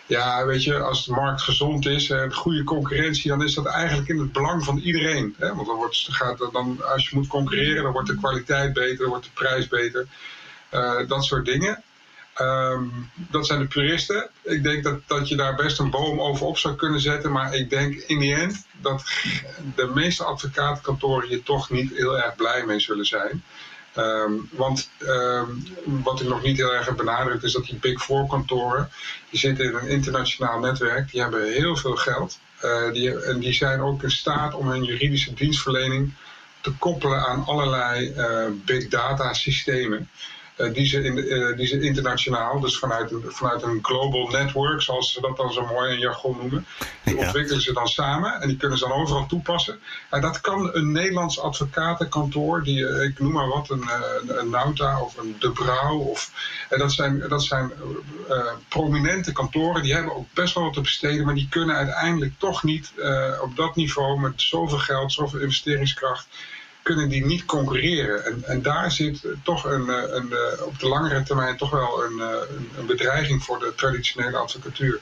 ja, 0.07 0.47
weet 0.47 0.65
je, 0.65 0.79
als 0.79 1.05
de 1.05 1.13
markt 1.13 1.43
gezond 1.43 1.87
is 1.87 2.11
en 2.11 2.35
goede 2.35 2.65
concurrentie, 2.65 3.31
dan 3.31 3.43
is 3.43 3.55
dat 3.55 3.67
eigenlijk 3.67 4.09
in 4.09 4.19
het 4.19 4.33
belang 4.33 4.65
van 4.65 4.79
iedereen. 4.79 5.35
Hè? 5.39 5.55
Want 5.55 5.67
dan 5.67 5.77
wordt, 5.77 6.07
gaat, 6.11 6.39
dan, 6.53 6.81
als 6.93 7.09
je 7.09 7.17
moet 7.17 7.27
concurreren, 7.27 7.83
dan 7.83 7.93
wordt 7.93 8.09
de 8.09 8.19
kwaliteit 8.19 8.73
beter, 8.73 9.09
wordt 9.09 9.25
de 9.25 9.31
prijs 9.35 9.69
beter. 9.69 10.07
Uh, 10.75 11.09
dat 11.09 11.25
soort 11.25 11.45
dingen. 11.45 11.83
Um, 12.41 13.11
dat 13.15 13.47
zijn 13.47 13.61
de 13.61 13.67
puristen. 13.67 14.29
Ik 14.43 14.63
denk 14.63 14.85
dat, 14.85 15.01
dat 15.07 15.29
je 15.29 15.37
daar 15.37 15.55
best 15.55 15.79
een 15.79 15.91
boom 15.91 16.21
over 16.21 16.47
op 16.47 16.59
zou 16.59 16.75
kunnen 16.75 17.01
zetten. 17.01 17.33
Maar 17.33 17.55
ik 17.55 17.71
denk 17.71 17.95
in 17.95 18.19
die 18.19 18.35
end 18.35 18.67
dat 18.81 19.03
de 19.75 19.91
meeste 19.95 20.25
advocatenkantoren 20.25 21.29
hier 21.29 21.43
toch 21.43 21.71
niet 21.71 21.97
heel 21.97 22.19
erg 22.19 22.37
blij 22.37 22.65
mee 22.67 22.81
zullen 22.81 23.07
zijn. 23.07 23.45
Um, 23.97 24.49
want 24.53 24.91
um, 25.01 25.67
wat 25.85 26.21
ik 26.21 26.29
nog 26.29 26.43
niet 26.43 26.57
heel 26.57 26.75
erg 26.75 26.87
heb 26.87 26.97
benadrukt 26.97 27.45
is 27.45 27.53
dat 27.53 27.65
die 27.65 27.79
Big 27.79 28.03
Four 28.03 28.27
kantoren, 28.27 28.91
die 29.31 29.39
zitten 29.39 29.65
in 29.65 29.75
een 29.75 29.89
internationaal 29.89 30.59
netwerk, 30.59 31.11
die 31.11 31.21
hebben 31.21 31.53
heel 31.53 31.77
veel 31.77 31.97
geld. 31.97 32.39
Uh, 32.65 32.93
die, 32.93 33.21
en 33.21 33.39
die 33.39 33.53
zijn 33.53 33.81
ook 33.81 34.03
in 34.03 34.11
staat 34.11 34.55
om 34.55 34.69
hun 34.69 34.85
juridische 34.85 35.35
dienstverlening 35.35 36.13
te 36.61 36.73
koppelen 36.73 37.27
aan 37.27 37.45
allerlei 37.47 38.15
uh, 38.17 38.47
big 38.65 38.89
data 38.89 39.33
systemen. 39.33 40.11
Eh, 40.59 40.73
die, 40.73 40.87
ze 40.87 41.03
in, 41.03 41.17
uh, 41.17 41.57
die 41.57 41.67
ze 41.67 41.81
internationaal, 41.81 42.61
dus 42.61 42.79
vanuit, 42.79 43.13
vanuit 43.27 43.63
een 43.63 43.79
global 43.83 44.29
network, 44.29 44.83
zoals 44.83 45.13
ze 45.13 45.21
dat 45.21 45.37
dan 45.37 45.53
zo 45.53 45.67
mooi 45.67 45.93
in 45.93 45.99
jargon 45.99 46.37
noemen, 46.37 46.67
die 47.05 47.17
ja. 47.17 47.21
ontwikkelen 47.21 47.63
ze 47.63 47.73
dan 47.73 47.87
samen 47.87 48.41
en 48.41 48.49
die 48.49 48.57
kunnen 48.57 48.79
ze 48.79 48.89
dan 48.89 48.99
overal 48.99 49.27
toepassen. 49.27 49.81
En 50.11 50.21
dat 50.21 50.41
kan 50.41 50.75
een 50.75 50.93
Nederlands 50.93 51.41
advocatenkantoor, 51.41 52.63
die, 52.63 52.79
uh, 52.79 53.03
ik 53.03 53.19
noem 53.19 53.33
maar 53.33 53.49
wat, 53.49 53.71
een, 53.71 53.83
een, 53.83 54.39
een 54.39 54.51
Nauta 54.51 55.01
of 55.01 55.17
een 55.17 55.37
De 55.39 55.51
Brouw, 55.51 55.99
of, 55.99 56.31
en 56.69 56.79
dat 56.79 56.93
zijn, 56.93 57.25
dat 57.29 57.45
zijn 57.45 57.73
prominente 58.69 59.33
kantoren, 59.33 59.83
die 59.83 59.95
hebben 59.95 60.17
ook 60.17 60.27
best 60.35 60.55
wel 60.55 60.65
wat 60.65 60.73
te 60.73 60.81
besteden, 60.81 61.25
maar 61.25 61.35
die 61.35 61.49
kunnen 61.51 61.77
uiteindelijk 61.77 62.33
toch 62.39 62.63
niet 62.63 62.93
op 63.43 63.57
dat 63.57 63.77
niveau 63.77 64.21
met 64.21 64.33
zoveel 64.37 64.79
geld, 64.79 65.13
zoveel 65.13 65.41
investeringskracht 65.41 66.27
kunnen 66.89 67.09
die 67.09 67.25
niet 67.27 67.45
concurreren. 67.45 68.25
En, 68.25 68.43
en 68.47 68.63
daar 68.63 68.93
zit 68.93 69.25
toch 69.43 69.65
een, 69.65 69.89
een, 69.89 70.17
een, 70.17 70.63
op 70.65 70.79
de 70.79 70.89
langere 70.89 71.23
termijn 71.23 71.57
toch 71.57 71.71
wel 71.71 72.05
een, 72.05 72.19
een, 72.79 72.87
bedreiging 72.87 73.43
voor 73.43 73.59
de 73.59 73.73
traditionele 73.77 74.37
advocatuur. 74.37 75.01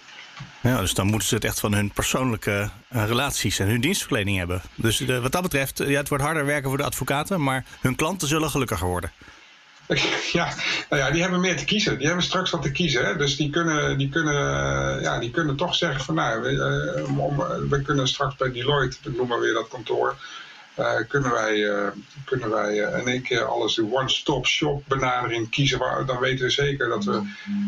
Ja, 0.61 0.81
dus 0.81 0.95
dan 0.95 1.07
moeten 1.07 1.28
ze 1.28 1.35
het 1.35 1.45
echt 1.45 1.61
van 1.61 1.75
hun 1.75 1.90
persoonlijke 1.90 2.71
relaties 2.88 3.59
en 3.59 3.66
hun 3.66 3.81
dienstverlening 3.81 4.38
hebben. 4.38 4.62
Dus 4.75 4.97
de, 4.97 5.21
wat 5.21 5.33
dat 5.33 5.43
betreft, 5.43 5.78
ja, 5.78 5.99
het 5.99 6.09
wordt 6.09 6.25
harder 6.25 6.45
werken 6.47 6.69
voor 6.69 6.78
de 6.78 6.85
advocaten, 6.85 7.43
maar 7.43 7.64
hun 7.81 7.97
klanten 7.97 8.28
zullen 8.28 8.50
gelukkiger 8.50 8.87
worden. 8.87 9.12
Ja, 10.33 10.55
nou 10.90 11.02
ja, 11.02 11.11
die 11.11 11.23
hebben 11.23 11.40
meer 11.40 11.57
te 11.57 11.64
kiezen. 11.64 11.99
Die 11.99 12.07
hebben 12.07 12.25
straks 12.25 12.50
wat 12.50 12.62
te 12.62 12.71
kiezen. 12.71 13.05
Hè? 13.05 13.16
Dus 13.16 13.37
die 13.37 13.50
kunnen, 13.50 13.99
die, 13.99 14.09
kunnen, 14.09 14.35
ja, 15.00 15.19
die 15.19 15.31
kunnen 15.31 15.57
toch 15.57 15.75
zeggen 15.75 16.05
van 16.05 16.14
nou, 16.14 16.40
we, 16.43 17.66
we 17.69 17.83
kunnen 17.83 18.09
straks 18.09 18.37
bij 18.37 18.52
Deloitte, 18.52 19.11
noem 19.16 19.28
maar 19.28 19.40
weer 19.40 19.55
dat 19.55 19.69
kantoor, 19.69 20.16
kunnen 21.09 21.33
wij, 21.33 21.56
uh, 21.56 21.88
kunnen 22.25 22.50
wij 22.50 22.75
uh, 22.75 22.99
in 22.99 23.09
één 23.09 23.23
keer 23.23 23.45
alles 23.45 23.75
de 23.75 23.88
one-stop 23.92 24.47
shop 24.47 24.83
benadering 24.88 25.50
kiezen. 25.50 25.78
Waar, 25.78 26.06
dan 26.06 26.18
weten 26.18 26.45
we 26.45 26.50
zeker 26.50 26.88
dat 26.88 27.04
we 27.04 27.23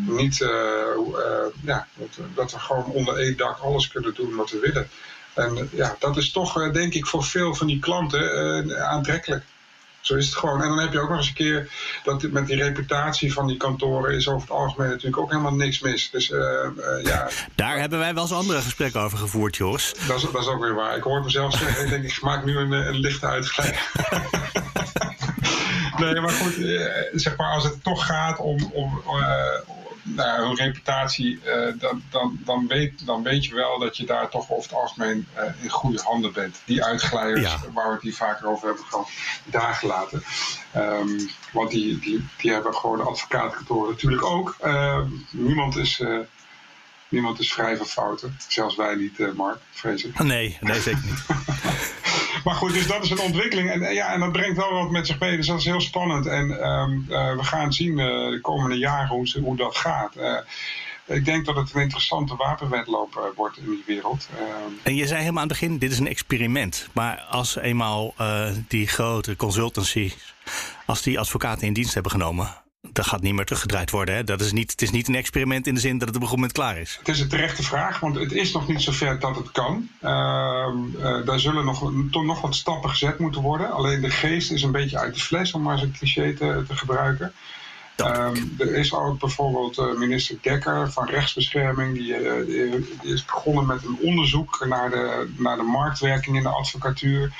niet, 0.07 0.37
ja, 1.65 1.87
dat, 1.95 2.19
dat, 2.35 2.53
we 2.53 2.59
gewoon 2.59 2.85
onder 2.85 3.17
één 3.17 3.37
dak 3.37 3.59
alles 3.59 3.89
kunnen 3.89 4.15
doen 4.15 4.35
wat 4.35 4.51
we 4.51 4.59
willen. 4.59 4.89
En 5.35 5.69
ja, 5.73 5.97
dat 5.99 6.17
is 6.17 6.33
toch 6.33 6.71
denk 6.71 6.95
ik 6.95 7.07
voor 7.07 7.25
veel 7.25 7.55
van 7.55 7.67
die 7.67 7.79
klanten 7.79 8.89
aantrekkelijk. 8.89 9.45
Zo 10.09 10.15
is 10.15 10.27
het 10.27 10.35
gewoon. 10.35 10.63
En 10.63 10.69
dan 10.69 10.79
heb 10.79 10.93
je 10.93 11.01
ook 11.01 11.09
nog 11.09 11.19
eens 11.19 11.29
een 11.29 11.35
keer 11.35 11.71
dat 12.05 12.23
met 12.23 12.47
die 12.47 12.57
reputatie 12.57 13.33
van 13.33 13.47
die 13.47 13.57
kantoren 13.57 14.15
is 14.15 14.29
over 14.29 14.41
het 14.41 14.51
algemeen 14.51 14.89
natuurlijk 14.89 15.19
ook 15.19 15.31
helemaal 15.31 15.55
niks 15.55 15.81
mis. 15.81 16.11
Dus 16.11 16.31
uh, 16.31 16.39
uh, 16.41 17.05
ja. 17.05 17.29
Daar 17.55 17.79
hebben 17.79 17.99
wij 17.99 18.15
wel 18.15 18.23
eens 18.23 18.33
andere 18.33 18.61
gesprekken 18.61 19.01
over 19.01 19.19
gevoerd, 19.19 19.57
Jos. 19.57 19.95
Dat 20.07 20.17
is, 20.17 20.31
dat 20.33 20.43
is 20.43 20.49
ook 20.49 20.61
weer 20.61 20.75
waar. 20.75 20.97
Ik 20.97 21.03
hoor 21.03 21.23
mezelf 21.23 21.57
zeggen, 21.57 21.85
ik 21.85 21.91
denk 21.91 22.05
ik 22.05 22.21
maak 22.21 22.45
nu 22.45 22.57
een, 22.57 22.73
een 22.73 22.99
lichte 22.99 23.27
uitglijden. 23.27 23.81
nee, 25.99 26.21
maar 26.21 26.31
goed, 26.31 26.55
zeg 27.13 27.37
maar 27.37 27.53
als 27.53 27.65
het 27.65 27.83
toch 27.83 28.07
gaat 28.07 28.39
om, 28.39 28.71
om 28.73 29.01
nou, 30.15 30.47
hun 30.47 30.57
reputatie, 30.57 31.41
uh, 31.47 31.73
dan, 31.79 32.03
dan, 32.11 32.39
dan, 32.45 32.67
weet, 32.67 33.07
dan 33.07 33.23
weet 33.23 33.45
je 33.45 33.55
wel 33.55 33.79
dat 33.79 33.97
je 33.97 34.07
daar 34.07 34.29
toch 34.29 34.51
over 34.51 34.71
het 34.71 34.79
algemeen 34.79 35.27
uh, 35.37 35.63
in 35.63 35.69
goede 35.69 36.01
handen 36.03 36.33
bent. 36.33 36.61
Die 36.65 36.85
uitglijders, 36.85 37.51
ja. 37.51 37.59
waar 37.73 37.87
we 37.87 37.93
het 37.93 38.03
hier 38.03 38.15
vaker 38.15 38.49
over 38.49 38.67
hebben 38.67 38.85
gehad, 38.85 39.11
daar 39.45 39.75
gelaten. 39.75 40.23
Um, 40.77 41.29
want 41.53 41.71
die, 41.71 41.99
die, 41.99 42.27
die 42.37 42.53
hebben 42.53 42.75
gewoon 42.75 43.07
advocaatkantoren 43.07 43.91
natuurlijk 43.91 44.25
ook. 44.25 44.57
Uh, 44.65 45.01
niemand 45.31 45.77
is. 45.77 46.03
Niemand 47.11 47.41
is 47.41 47.53
vrij 47.53 47.77
van 47.77 47.87
fouten. 47.87 48.37
Zelfs 48.49 48.77
wij 48.77 48.95
niet, 48.95 49.35
Mark, 49.37 49.59
vrees 49.71 50.05
ik. 50.05 50.19
Nee, 50.23 50.59
nee 50.61 50.81
zeker 50.81 51.05
niet. 51.05 51.25
Maar 52.45 52.55
goed, 52.55 52.73
dus 52.73 52.87
dat 52.87 53.05
is 53.05 53.11
een 53.11 53.21
ontwikkeling. 53.21 53.71
En, 53.71 53.95
ja, 53.95 54.13
en 54.13 54.21
dat 54.21 54.33
brengt 54.33 54.57
wel 54.57 54.73
wat 54.73 54.91
met 54.91 55.07
zich 55.07 55.19
mee. 55.19 55.37
Dus 55.37 55.47
dat 55.47 55.59
is 55.59 55.65
heel 55.65 55.81
spannend. 55.81 56.27
En 56.27 56.69
um, 56.69 57.07
uh, 57.09 57.37
we 57.37 57.45
gaan 57.45 57.73
zien 57.73 57.99
uh, 57.99 58.07
de 58.31 58.39
komende 58.43 58.79
jaren 58.79 59.09
hoe, 59.09 59.41
hoe 59.43 59.57
dat 59.57 59.77
gaat. 59.77 60.15
Ik 61.07 61.25
denk 61.25 61.45
dat 61.47 61.57
het 61.57 61.75
een 61.75 61.81
interessante 61.81 62.37
wapenwedloop 62.37 63.33
wordt 63.37 63.59
in 63.59 63.65
die 63.65 63.83
wereld. 63.87 64.29
En 64.83 64.95
je 64.95 65.07
zei 65.07 65.21
helemaal 65.21 65.43
aan 65.43 65.49
het 65.49 65.59
begin, 65.59 65.79
dit 65.79 65.93
is 65.93 65.99
een 65.99 66.09
experiment. 66.09 66.89
Maar 66.93 67.21
als 67.21 67.57
eenmaal 67.57 68.15
die 68.69 68.87
grote 68.87 69.37
consultancies, 69.37 70.35
als 70.87 71.03
die 71.03 71.19
advocaten 71.19 71.67
in 71.67 71.73
dienst 71.73 71.95
hebben 71.95 72.13
genomen 72.13 72.57
dat 72.81 73.07
gaat 73.07 73.21
niet 73.21 73.35
meer 73.35 73.45
teruggedraaid 73.45 73.91
worden. 73.91 74.15
Hè? 74.15 74.25
Dat 74.25 74.41
is 74.41 74.53
niet, 74.53 74.71
het 74.71 74.83
is 74.83 74.91
niet 74.91 75.09
een 75.09 75.15
experiment 75.15 75.67
in 75.67 75.75
de 75.75 75.81
zin 75.81 75.99
dat 75.99 76.09
het 76.09 76.17
op 76.17 76.23
een 76.23 76.29
moment 76.29 76.53
klaar 76.53 76.79
is. 76.79 76.97
Het 76.99 77.09
is 77.09 77.21
een 77.21 77.29
terechte 77.29 77.63
vraag, 77.63 78.01
want 78.01 78.17
het 78.17 78.33
is 78.33 78.53
nog 78.53 78.69
niet 78.69 78.83
zover 78.83 79.19
dat 79.19 79.37
het 79.37 79.51
kan. 79.51 79.89
Uh, 80.03 81.25
daar 81.25 81.41
zullen 81.41 81.65
nog, 81.65 81.93
toch 82.11 82.25
nog 82.25 82.41
wat 82.41 82.55
stappen 82.55 82.91
gezet 82.91 83.19
moeten 83.19 83.43
worden. 83.43 83.71
Alleen 83.71 84.01
de 84.01 84.11
geest 84.11 84.51
is 84.51 84.63
een 84.63 84.73
beetje 84.73 84.99
uit 84.99 85.15
de 85.15 85.21
fles, 85.21 85.53
om 85.53 85.63
maar 85.63 85.73
eens 85.73 85.83
een 85.83 85.93
cliché 85.93 86.35
te, 86.35 86.65
te 86.69 86.77
gebruiken. 86.77 87.33
Um, 88.07 88.55
er 88.59 88.75
is 88.75 88.95
ook 88.95 89.19
bijvoorbeeld 89.19 89.79
uh, 89.79 89.95
minister 89.95 90.39
Dekker 90.43 90.93
van 90.93 91.07
Rechtsbescherming, 91.07 91.95
die, 91.95 92.21
uh, 92.21 92.47
die, 93.01 93.13
is 93.13 93.25
begonnen 93.25 93.67
met 93.67 93.85
een 93.85 93.99
onderzoek 94.03 94.67
naar 94.69 94.91
de, 94.91 95.31
naar 95.37 95.57
de 95.57 95.63
marktwerking 95.63 96.37
in 96.37 96.43
de 96.43 96.49
advocatuur. 96.49 97.33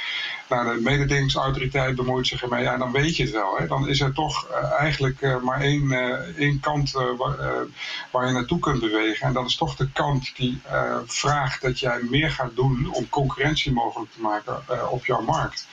Naar 0.49 0.65
de 0.65 0.81
mededingingsautoriteit 0.81 1.97
bemoeit 1.97 2.27
zich 2.27 2.43
ermee. 2.43 2.63
Ja, 2.63 2.77
dan 2.77 2.93
weet 2.93 3.17
je 3.17 3.23
het 3.23 3.33
wel. 3.33 3.57
Hè. 3.59 3.67
Dan 3.67 3.89
is 3.89 4.01
er 4.01 4.13
toch 4.13 4.49
uh, 4.51 4.73
eigenlijk 4.73 5.43
maar 5.43 5.61
één, 5.61 5.93
één 6.37 6.61
kant 6.61 6.93
waar, 6.93 7.67
waar, 8.11 8.27
je 8.27 8.33
naartoe 8.33 8.59
kunt 8.59 8.81
bewegen. 8.81 9.27
En 9.27 9.33
dat 9.33 9.47
is 9.47 9.57
toch 9.57 9.77
de 9.77 9.91
kant 9.93 10.37
die 10.37 10.61
vraagt 11.07 11.63
dat 11.63 11.81
jij 11.81 12.01
meer 12.11 12.31
gaat 12.31 12.57
doen 12.57 12.89
om 12.93 13.09
concurrentie 13.09 13.73
mogelijk 13.73 14.13
te 14.13 14.21
maken 14.21 14.91
op 14.91 15.07
jouw 15.07 15.23
markt. 15.23 15.67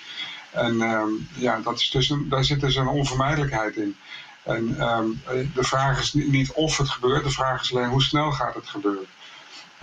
En 0.55 0.81
ehm, 0.81 1.09
ja, 1.33 1.59
dat 1.59 1.79
is 1.79 1.89
dus 1.89 2.09
een, 2.09 2.29
daar 2.29 2.43
zit 2.43 2.59
dus 2.59 2.75
een 2.75 2.87
onvermijdelijkheid 2.87 3.75
in. 3.75 3.95
En 4.45 4.81
um, 4.89 5.21
de 5.53 5.63
vraag 5.63 5.99
is 5.99 6.13
niet 6.13 6.51
of 6.51 6.77
het 6.77 6.89
gebeurt, 6.89 7.23
de 7.23 7.29
vraag 7.29 7.61
is 7.61 7.75
alleen 7.75 7.89
hoe 7.89 8.01
snel 8.01 8.31
gaat 8.31 8.55
het 8.55 8.67
gebeuren. 8.67 9.07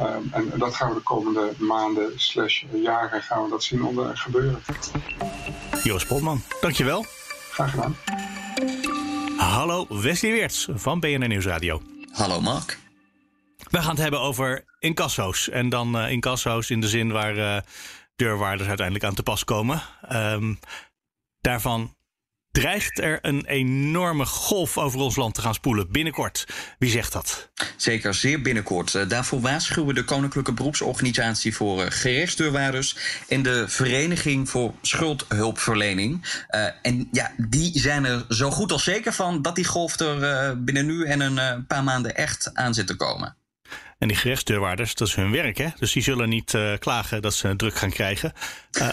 Um, 0.00 0.28
en, 0.32 0.52
en, 0.52 0.58
dat 0.58 0.74
gaan 0.74 0.88
we 0.88 0.94
de 0.94 1.00
komende 1.00 1.52
maanden 1.58 2.12
slash 2.20 2.64
jaren 2.72 3.22
gaan 3.22 3.42
we 3.42 3.50
dat 3.50 3.64
zien 3.64 3.84
onder 3.84 4.16
gebeuren. 4.16 4.62
Joost 5.82 6.06
Polman, 6.06 6.42
dankjewel. 6.60 7.04
Graag 7.50 7.70
gedaan. 7.70 7.96
Hallo, 9.36 9.86
Wesley 9.88 10.32
Weerts 10.32 10.68
van 10.74 11.00
BNN 11.00 11.28
Nieuwsradio. 11.28 11.82
Hallo 12.12 12.40
Mark. 12.40 12.78
We 13.70 13.78
gaan 13.78 13.90
het 13.90 13.98
hebben 13.98 14.20
over 14.20 14.64
incasso's. 14.78 15.48
En 15.48 15.68
dan 15.68 15.96
uh, 15.96 16.10
incasso's 16.10 16.70
in 16.70 16.80
de 16.80 16.88
zin 16.88 17.12
waar 17.12 17.36
uh, 17.36 17.56
deurwaarders 18.16 18.68
uiteindelijk 18.68 19.06
aan 19.06 19.14
te 19.14 19.22
pas 19.22 19.44
komen. 19.44 19.82
Um, 20.12 20.58
daarvan 21.40 21.94
dreigt 22.52 22.98
er 22.98 23.18
een 23.22 23.46
enorme 23.46 24.26
golf 24.26 24.78
over 24.78 25.00
ons 25.00 25.16
land 25.16 25.34
te 25.34 25.40
gaan 25.40 25.54
spoelen 25.54 25.90
binnenkort. 25.90 26.46
Wie 26.78 26.90
zegt 26.90 27.12
dat? 27.12 27.50
Zeker, 27.76 28.14
zeer 28.14 28.42
binnenkort. 28.42 28.94
Uh, 28.94 29.08
daarvoor 29.08 29.40
waarschuwen 29.40 29.94
de 29.94 30.04
Koninklijke 30.04 30.52
Beroepsorganisatie 30.52 31.54
voor 31.54 31.80
uh, 31.80 31.86
Gerechtsdeurwaarders 31.88 32.96
en 33.28 33.42
de 33.42 33.68
Vereniging 33.68 34.50
voor 34.50 34.74
Schuldhulpverlening. 34.82 36.44
Uh, 36.50 36.66
en 36.82 37.08
ja, 37.12 37.32
die 37.36 37.78
zijn 37.78 38.04
er 38.04 38.24
zo 38.28 38.50
goed 38.50 38.72
als 38.72 38.84
zeker 38.84 39.12
van 39.12 39.42
dat 39.42 39.56
die 39.56 39.64
golf 39.64 40.00
er 40.00 40.64
binnen 40.64 40.86
nu 40.86 41.04
en 41.04 41.20
een 41.20 41.66
paar 41.66 41.84
maanden 41.84 42.16
echt 42.16 42.50
aan 42.54 42.74
zit 42.74 42.86
te 42.86 42.96
komen. 42.96 43.36
En 43.98 44.08
die 44.08 44.16
gerechtsdeurwaarders, 44.16 44.94
dat 44.94 45.08
is 45.08 45.14
hun 45.14 45.30
werk, 45.30 45.58
hè? 45.58 45.68
Dus 45.78 45.92
die 45.92 46.02
zullen 46.02 46.28
niet 46.28 46.58
klagen 46.78 47.22
dat 47.22 47.34
ze 47.34 47.56
druk 47.56 47.74
gaan 47.76 47.90
krijgen. 47.90 48.32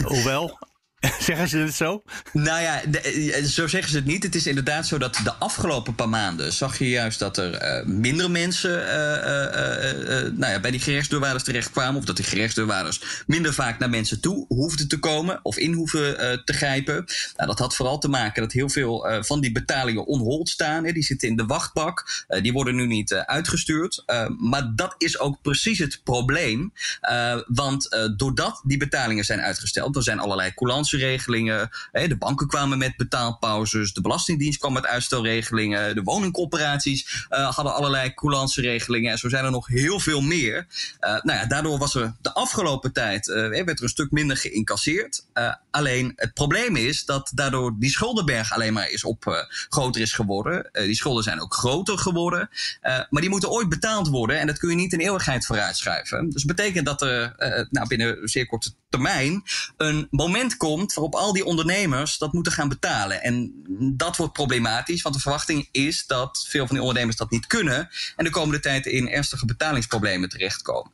hoewel, 0.03 0.59
zeggen 1.19 1.47
ze 1.47 1.57
het 1.57 1.73
zo? 1.73 2.03
Nou 2.33 2.61
ja, 2.61 2.83
eh, 2.83 3.43
zo 3.43 3.67
zeggen 3.67 3.91
ze 3.91 3.97
het 3.97 4.05
niet. 4.05 4.23
Het 4.23 4.35
is 4.35 4.47
inderdaad 4.47 4.87
zo 4.87 4.97
dat 4.97 5.19
de 5.23 5.33
afgelopen 5.33 5.95
paar 5.95 6.09
maanden 6.09 6.53
zag 6.53 6.77
je 6.79 6.89
juist 6.89 7.19
dat 7.19 7.37
er 7.37 7.79
uh, 7.79 7.85
minder 7.85 8.31
mensen 8.31 8.71
uh, 8.71 10.31
nou 10.37 10.51
ja, 10.51 10.59
bij 10.59 10.71
die 10.71 10.79
gerechtsdeurwaarders 10.79 11.43
terechtkwamen. 11.43 11.99
Of 11.99 12.05
dat 12.05 12.15
die 12.15 12.25
gerechtsdeurwaarders 12.25 13.23
minder 13.27 13.53
vaak 13.53 13.79
naar 13.79 13.89
mensen 13.89 14.21
toe 14.21 14.45
hoefden 14.47 14.87
te 14.87 14.99
komen 14.99 15.39
of 15.43 15.57
in 15.57 15.73
hoeven 15.73 16.17
te 16.45 16.53
grijpen. 16.53 17.05
Nou, 17.35 17.47
dat 17.49 17.59
had 17.59 17.75
vooral 17.75 17.97
te 17.97 18.07
maken 18.07 18.41
dat 18.41 18.51
heel 18.51 18.69
veel 18.69 19.07
van 19.21 19.41
die 19.41 19.51
betalingen 19.51 20.05
onhold 20.05 20.49
staan. 20.49 20.85
Hè. 20.85 20.91
Die 20.91 21.03
zitten 21.03 21.27
in 21.27 21.35
de 21.35 21.45
wachtbak. 21.45 22.25
die 22.41 22.53
worden 22.53 22.75
nu 22.75 22.87
niet 22.87 23.13
uitgestuurd. 23.13 24.03
maar 24.37 24.71
dat 24.75 24.95
is 24.97 25.19
ook 25.19 25.41
precies 25.41 25.79
het 25.79 26.01
probleem. 26.03 26.73
want 27.47 28.13
doordat 28.17 28.61
die 28.63 28.77
betalingen 28.77 29.23
zijn 29.23 29.41
uitgesteld, 29.41 29.95
er 29.95 30.03
zijn 30.03 30.19
allerlei 30.19 30.53
coulants 30.53 30.88
regelingen. 30.97 31.69
De 31.91 32.17
banken 32.17 32.47
kwamen 32.47 32.77
met 32.77 32.97
betaalpauzes. 32.97 33.93
De 33.93 34.01
Belastingdienst 34.01 34.59
kwam 34.59 34.73
met 34.73 34.85
uitstelregelingen. 34.85 35.95
De 35.95 36.03
woningcorporaties 36.03 37.25
uh, 37.29 37.55
hadden 37.55 37.73
allerlei 37.73 38.13
regelingen. 38.55 39.11
En 39.11 39.17
zo 39.17 39.29
zijn 39.29 39.45
er 39.45 39.51
nog 39.51 39.67
heel 39.67 39.99
veel 39.99 40.21
meer. 40.21 40.67
Uh, 41.01 41.09
nou 41.09 41.39
ja, 41.39 41.45
daardoor 41.45 41.77
was 41.77 41.95
er 41.95 42.13
de 42.21 42.33
afgelopen 42.33 42.93
tijd 42.93 43.27
uh, 43.27 43.35
werd 43.35 43.69
er 43.69 43.83
een 43.83 43.89
stuk 43.89 44.11
minder 44.11 44.37
geïncasseerd. 44.37 45.25
alleen 45.71 46.13
het 46.15 46.33
probleem 46.33 46.75
is 46.75 47.05
dat 47.05 47.31
daardoor 47.33 47.75
die 47.79 47.89
schuldenberg 47.89 48.53
alleen 48.53 48.73
maar 48.73 48.89
is 48.89 49.03
op, 49.03 49.47
groter 49.69 50.01
is 50.01 50.13
geworden. 50.13 50.69
die 50.71 50.95
schulden 50.95 51.23
zijn 51.23 51.41
ook 51.41 51.53
groter 51.53 51.97
geworden. 51.97 52.49
maar 52.81 53.21
die 53.21 53.29
moeten 53.29 53.49
ooit 53.49 53.69
betaald 53.69 54.07
worden. 54.07 54.39
En 54.39 54.47
dat 54.47 54.57
kun 54.57 54.69
je 54.69 54.75
niet 54.75 54.93
in 54.93 54.99
eeuwigheid 54.99 55.45
vooruitschuiven. 55.45 56.29
Dus 56.29 56.43
dat 56.43 56.55
betekent 56.55 56.85
dat 56.85 57.01
er 57.01 57.35
nou, 57.69 57.87
binnen 57.87 58.29
zeer 58.29 58.45
korte 58.45 58.71
termijn 58.89 59.43
een 59.77 60.07
moment 60.11 60.57
komt 60.57 60.78
waarop 60.85 61.15
al 61.15 61.33
die 61.33 61.45
ondernemers 61.45 62.17
dat 62.17 62.33
moeten 62.33 62.51
gaan 62.51 62.69
betalen. 62.69 63.21
En 63.21 63.63
dat 63.97 64.17
wordt 64.17 64.33
problematisch, 64.33 65.01
want 65.01 65.15
de 65.15 65.21
verwachting 65.21 65.69
is 65.71 66.05
dat 66.05 66.45
veel 66.49 66.65
van 66.65 66.75
die 66.75 66.85
ondernemers 66.85 67.17
dat 67.17 67.31
niet 67.31 67.47
kunnen 67.47 67.89
en 68.15 68.23
de 68.23 68.29
komende 68.29 68.59
tijd 68.59 68.85
in 68.85 69.09
ernstige 69.09 69.45
betalingsproblemen 69.45 70.29
terechtkomen. 70.29 70.91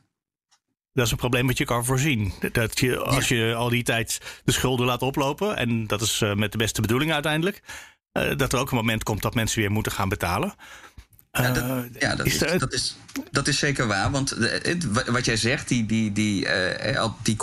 Dat 0.92 1.04
is 1.04 1.10
een 1.10 1.16
probleem 1.16 1.46
wat 1.46 1.58
je 1.58 1.64
kan 1.64 1.84
voorzien. 1.84 2.32
Dat 2.52 2.80
je, 2.80 2.98
als 2.98 3.28
je 3.28 3.54
al 3.54 3.68
die 3.68 3.82
tijd 3.82 4.20
de 4.44 4.52
schulden 4.52 4.86
laat 4.86 5.02
oplopen, 5.02 5.56
en 5.56 5.86
dat 5.86 6.00
is 6.00 6.20
uh, 6.20 6.34
met 6.34 6.52
de 6.52 6.58
beste 6.58 6.80
bedoeling 6.80 7.12
uiteindelijk, 7.12 7.62
uh, 8.12 8.36
dat 8.36 8.52
er 8.52 8.58
ook 8.58 8.70
een 8.70 8.76
moment 8.76 9.02
komt 9.02 9.22
dat 9.22 9.34
mensen 9.34 9.60
weer 9.60 9.70
moeten 9.70 9.92
gaan 9.92 10.08
betalen. 10.08 10.54
Ja, 11.36 11.50
dat, 11.50 11.62
eh, 11.62 12.00
ja, 12.00 12.14
dat, 12.14 12.26
is, 12.26 12.38
dat, 12.38 12.72
is, 12.72 12.96
dat 13.30 13.48
is 13.48 13.58
zeker 13.58 13.86
waar. 13.86 14.10
Want 14.10 14.36
wat 15.06 15.24
jij 15.24 15.36
zegt, 15.36 15.68
die, 15.68 15.86
die, 15.86 16.12
die, 16.12 16.44
uh, 16.44 17.08
die 17.22 17.36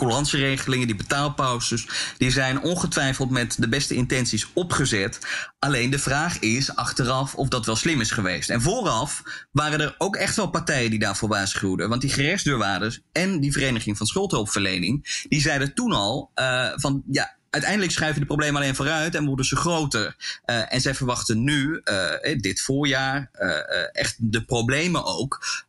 die 0.86 0.96
betaalpauzes, 0.96 1.88
die 2.18 2.32
zijn 2.32 2.62
ongetwijfeld 2.62 3.30
met 3.30 3.56
de 3.60 3.70
beste 3.70 3.96
intenties 3.96 4.48
opgezet. 4.54 5.20
Alleen 5.60 5.90
de 5.90 6.00
vraag 6.00 6.40
is 6.40 6.76
achteraf 6.76 7.36
of 7.36 7.48
dat 7.48 7.66
wel 7.66 7.76
slim 7.76 8.02
is 8.02 8.12
geweest. 8.12 8.50
En 8.50 8.62
vooraf 8.62 9.24
waren 9.52 9.82
er 9.82 9.96
ook 9.98 10.16
echt 10.16 10.36
wel 10.36 10.50
partijen 10.50 10.90
die 10.90 11.00
daarvoor 11.00 11.30
waarschuwden. 11.30 11.90
Want 11.90 12.02
die 12.02 12.10
gerechtsdeurwaarders 12.10 13.02
en 13.12 13.40
die 13.40 13.52
Vereniging 13.52 13.98
van 13.98 14.08
Schuldhulpverlening, 14.08 15.26
die 15.30 15.42
zeiden 15.42 15.74
toen 15.74 15.92
al 15.92 16.32
uh, 16.36 16.72
van 16.76 17.04
ja 17.12 17.36
uiteindelijk 17.54 17.92
schuiven 17.92 18.22
de 18.22 18.28
problemen 18.28 18.62
alleen 18.62 18.76
vooruit 18.76 19.16
en 19.16 19.26
worden 19.26 19.46
ze 19.46 19.56
groter. 19.56 20.16
Uh, 20.46 20.74
en 20.74 20.82
zij 20.82 20.96
verwachten 20.96 21.44
nu, 21.44 21.82
uh, 21.84 22.38
dit 22.38 22.62
voorjaar, 22.62 23.30
uh, 23.40 23.96
echt 23.96 24.16
de 24.20 24.44
problemen 24.46 25.06
ook. 25.06 25.64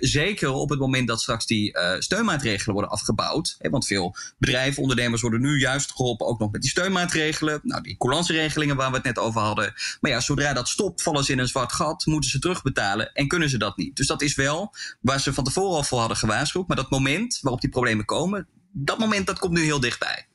zeker 0.00 0.50
op 0.50 0.70
het 0.70 0.78
moment 0.78 1.08
dat 1.08 1.20
straks 1.20 1.46
die 1.46 1.76
steunmaatregelen 1.98 2.72
worden 2.72 2.92
afgebouwd. 2.92 3.56
Hè, 3.58 3.70
want 3.70 3.86
veel 3.86 4.16
bedrijven, 4.38 4.82
ondernemers 4.82 5.22
worden 5.22 5.40
nu 5.40 5.58
juist 5.58 5.92
geholpen, 5.92 6.26
ook 6.26 6.38
nog 6.38 6.52
met 6.52 6.60
die 6.60 6.70
steunmaatregelen. 6.70 7.60
Nou, 7.62 7.82
die 7.82 7.96
coulantieregelingen 7.96 8.76
waar 8.76 8.90
we 8.90 8.96
het 8.96 9.04
net 9.04 9.18
over 9.18 9.40
hadden. 9.40 9.74
Maar 10.00 10.10
ja, 10.10 10.20
zodra 10.20 10.52
dat 10.52 10.68
stopt, 10.68 11.02
vallen 11.02 11.24
ze 11.24 11.32
in 11.32 11.38
een 11.38 11.48
zwart 11.48 11.72
gat, 11.72 12.06
moeten 12.06 12.30
ze 12.30 12.38
terugbetalen 12.38 13.12
en 13.12 13.28
kunnen 13.28 13.48
ze 13.48 13.58
dat 13.58 13.76
niet. 13.76 13.96
Dus 13.96 14.06
dat 14.06 14.22
is 14.22 14.34
wel 14.34 14.74
waar 15.00 15.20
ze 15.20 15.34
van 15.34 15.44
tevoren 15.44 15.76
al 15.76 15.84
voor 15.84 15.98
hadden 15.98 16.16
gewaarschuwd. 16.16 16.68
Maar 16.68 16.76
dat 16.76 16.90
moment 16.90 17.38
waarop 17.40 17.60
die 17.60 17.70
problemen 17.70 18.04
komen, 18.04 18.46
dat 18.72 18.98
moment 18.98 19.26
dat 19.26 19.38
komt 19.38 19.52
nu 19.52 19.62
heel 19.62 19.80
dichtbij 19.80 20.26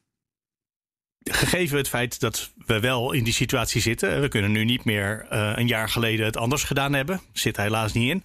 gegeven 1.24 1.78
het 1.78 1.90
feit 1.90 2.20
dat 2.20 2.52
we 2.66 2.80
wel 2.80 3.12
in 3.12 3.24
die 3.24 3.34
situatie 3.34 3.82
zitten, 3.82 4.22
we 4.22 4.28
kunnen 4.28 4.52
nu 4.52 4.66
niet 4.66 4.84
meer 4.84 5.28
uh, 5.32 5.52
een 5.56 5.68
jaar 5.68 5.90
geleden 5.90 6.26
het 6.26 6.38
anders 6.38 6.64
gedaan 6.64 6.94
hebben, 6.94 7.22
zit 7.34 7.58
helaas 7.58 7.94
niet 7.94 8.10
in. 8.10 8.24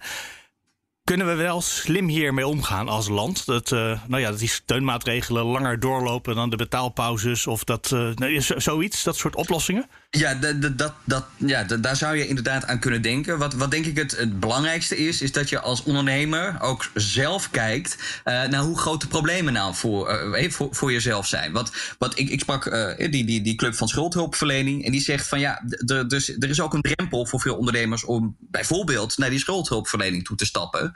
Kunnen 1.03 1.27
we 1.27 1.33
wel 1.33 1.61
slim 1.61 2.07
hiermee 2.07 2.47
omgaan 2.47 2.87
als 2.87 3.07
land? 3.07 3.45
Dat, 3.45 3.71
uh, 3.71 3.99
nou 4.07 4.21
ja, 4.21 4.29
dat 4.29 4.39
die 4.39 4.47
steunmaatregelen 4.47 5.45
langer 5.45 5.79
doorlopen 5.79 6.35
dan 6.35 6.49
de 6.49 6.55
betaalpauzes 6.55 7.47
of 7.47 7.63
dat, 7.63 7.91
uh, 7.93 8.39
zoiets, 8.39 9.03
dat 9.03 9.17
soort 9.17 9.35
oplossingen? 9.35 9.89
Ja, 10.17 10.33
dat, 10.33 10.93
dat, 11.05 11.25
ja 11.37 11.63
daar 11.63 11.95
zou 11.95 12.17
je 12.17 12.27
inderdaad 12.27 12.65
aan 12.65 12.79
kunnen 12.79 13.01
denken. 13.01 13.37
Wat, 13.37 13.53
wat 13.53 13.71
denk 13.71 13.85
ik 13.85 13.97
het, 13.97 14.17
het 14.17 14.39
belangrijkste 14.39 14.97
is, 14.97 15.21
is 15.21 15.31
dat 15.31 15.49
je 15.49 15.59
als 15.59 15.83
ondernemer 15.83 16.61
ook 16.61 16.89
zelf 16.93 17.49
kijkt 17.51 17.97
uh, 18.25 18.43
naar 18.43 18.61
hoe 18.61 18.77
groot 18.77 19.01
de 19.01 19.07
problemen 19.07 19.53
nou 19.53 19.75
voor, 19.75 20.35
uh, 20.37 20.49
voor, 20.51 20.67
voor 20.71 20.91
jezelf 20.91 21.27
zijn. 21.27 21.51
Wat, 21.51 21.95
wat 21.97 22.19
ik, 22.19 22.29
ik 22.29 22.39
sprak 22.39 22.65
uh, 22.65 22.97
die, 22.97 23.25
die, 23.25 23.41
die 23.41 23.55
club 23.55 23.75
van 23.75 23.87
schuldhulpverlening 23.87 24.85
en 24.85 24.91
die 24.91 25.01
zegt 25.01 25.27
van 25.27 25.39
ja, 25.39 25.61
dus, 26.07 26.37
er 26.37 26.49
is 26.49 26.61
ook 26.61 26.73
een 26.73 26.81
drempel 26.81 27.25
voor 27.25 27.41
veel 27.41 27.55
ondernemers 27.55 28.03
om 28.03 28.35
bijvoorbeeld 28.39 29.17
naar 29.17 29.29
die 29.29 29.39
schuldhulpverlening 29.39 30.25
toe 30.25 30.37
te 30.37 30.45
stappen. 30.45 30.93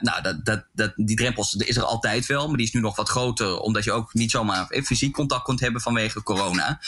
nou, 0.00 0.22
dat, 0.22 0.44
dat, 0.44 0.64
dat, 0.72 0.92
die 0.96 1.16
drempels 1.16 1.54
is 1.54 1.76
er 1.76 1.82
altijd 1.82 2.26
wel, 2.26 2.48
maar 2.48 2.56
die 2.56 2.66
is 2.66 2.72
nu 2.72 2.80
nog 2.80 2.96
wat 2.96 3.08
groter, 3.08 3.58
omdat 3.58 3.84
je 3.84 3.92
ook 3.92 4.14
niet 4.14 4.30
zomaar 4.30 4.66
fysiek 4.84 5.12
contact 5.12 5.44
kunt 5.44 5.60
hebben 5.60 5.80
vanwege 5.80 6.22
corona. 6.22 6.80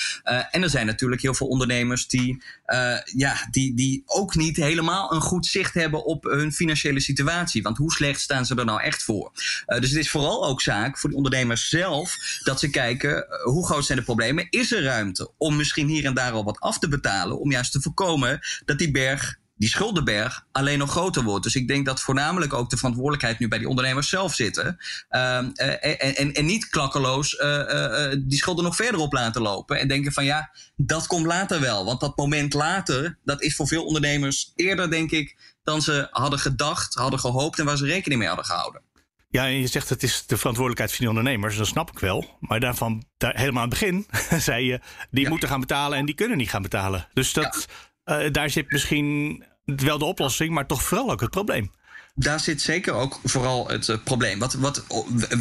en 0.51 0.63
er 0.63 0.71
zijn 0.71 0.87
natuurlijk 0.87 1.23
heel 1.23 1.35
veel 1.35 1.47
ondernemers 1.47 1.59
ondernemers 1.61 2.07
die, 2.07 2.43
uh, 2.67 2.99
ja, 3.05 3.49
die, 3.51 3.75
die 3.75 4.03
ook 4.07 4.35
niet 4.35 4.57
helemaal 4.57 5.13
een 5.13 5.21
goed 5.21 5.47
zicht 5.47 5.75
hebben 5.75 6.05
op 6.05 6.25
hun 6.25 6.53
financiële 6.53 7.01
situatie. 7.01 7.63
Want 7.63 7.77
hoe 7.77 7.93
slecht 7.93 8.21
staan 8.21 8.47
ze 8.47 8.55
er 8.55 8.65
nou 8.65 8.81
echt 8.81 9.03
voor? 9.03 9.33
Uh, 9.67 9.81
dus 9.81 9.91
het 9.91 9.99
is 9.99 10.11
vooral 10.11 10.47
ook 10.47 10.61
zaak 10.61 10.99
voor 10.99 11.11
de 11.11 11.17
ondernemers 11.17 11.69
zelf 11.69 12.17
dat 12.45 12.61
ze 12.61 12.71
kijken 12.71 13.11
uh, 13.11 13.43
hoe 13.43 13.67
groot 13.67 13.85
zijn 13.85 13.99
de 13.99 14.05
problemen. 14.05 14.47
Is 14.51 14.73
er 14.73 14.83
ruimte 14.83 15.31
om 15.39 15.57
misschien 15.57 15.89
hier 15.89 16.05
en 16.05 16.15
daar 16.15 16.33
al 16.33 16.45
wat 16.45 16.61
af 16.61 16.79
te 16.79 16.89
betalen 16.89 17.41
om 17.41 17.51
juist 17.51 17.73
te 17.73 17.81
voorkomen 17.81 18.41
dat 18.65 18.79
die 18.79 18.91
berg 18.91 19.39
die 19.61 19.69
schuldenberg 19.69 20.47
alleen 20.53 20.79
nog 20.79 20.91
groter 20.91 21.23
wordt. 21.23 21.45
Dus 21.45 21.55
ik 21.55 21.69
denk 21.69 21.87
dat 21.87 22.01
voornamelijk 22.01 22.53
ook 22.53 22.71
de 22.71 22.77
verantwoordelijkheid 22.77 23.39
nu 23.39 23.49
bij 23.49 23.59
die 23.59 23.69
ondernemers 23.69 24.09
zelf 24.09 24.35
zitten. 24.35 24.77
Uh, 25.11 25.37
en, 25.37 26.17
en, 26.17 26.33
en, 26.33 26.45
niet 26.45 26.69
klakkeloos 26.69 27.35
uh, 27.35 28.13
die 28.19 28.39
schulden 28.39 28.65
nog 28.65 28.77
verder 28.77 29.01
op 29.01 29.13
laten 29.13 29.43
lopen. 29.43 29.79
En 29.79 29.89
denken 29.89 30.13
van 30.13 30.25
ja, 30.25 30.51
dat 30.77 31.07
komt 31.07 31.27
later 31.27 31.61
wel. 31.61 31.85
Want 31.85 32.01
dat 32.01 32.17
moment 32.17 32.55
later, 32.55 33.19
dat 33.25 33.43
is 33.43 33.57
voor 33.57 33.67
veel 33.67 33.85
ondernemers 33.85 34.53
eerder, 34.57 34.91
denk 34.91 35.11
ik, 35.11 35.37
dan 35.63 35.83
ze 35.83 36.09
hadden 36.11 36.39
gedacht, 36.39 36.95
hadden 36.95 37.21
gehoopt 37.21 37.59
en 37.59 37.65
waar 37.65 37.77
ze 37.77 37.87
rekening 37.87 38.21
mee 38.21 38.29
hadden 38.29 38.47
gehouden. 38.47 38.83
Ja, 39.29 39.45
en 39.45 39.61
je 39.61 39.67
zegt 39.67 39.89
het 39.89 40.03
is 40.03 40.27
de 40.27 40.37
verantwoordelijkheid 40.37 40.91
van 40.91 40.99
die 40.99 41.09
ondernemers. 41.09 41.57
Dat 41.57 41.67
snap 41.67 41.91
ik 41.91 41.99
wel. 41.99 42.37
Maar 42.41 42.61
daarvan, 42.61 43.05
daar, 43.17 43.37
helemaal 43.37 43.63
aan 43.63 43.69
het 43.69 43.79
begin, 43.79 44.07
zei 44.49 44.65
je, 44.65 44.81
die 45.11 45.29
moeten 45.29 45.49
gaan 45.49 45.61
betalen 45.61 45.99
en 45.99 46.07
die 46.07 46.15
kunnen 46.15 46.37
niet 46.37 46.51
gaan 46.51 46.63
betalen. 46.63 47.09
Dus 47.13 47.33
dat, 47.33 47.67
ja. 48.05 48.25
uh, 48.25 48.33
daar 48.33 48.51
zit 48.51 48.71
misschien 48.71 49.45
wel 49.77 49.99
de 49.99 50.05
oplossing, 50.05 50.51
maar 50.51 50.67
toch 50.67 50.83
vooral 50.83 51.11
ook 51.11 51.21
het 51.21 51.31
probleem. 51.31 51.71
Daar 52.15 52.41
zit 52.41 52.63
zeker 52.63 52.93
ook 52.93 53.21
vooral 53.25 53.69
het 53.69 53.89
uh, 53.89 53.97
probleem. 54.05 54.39
Wat, 54.39 54.55
wat 54.55 54.85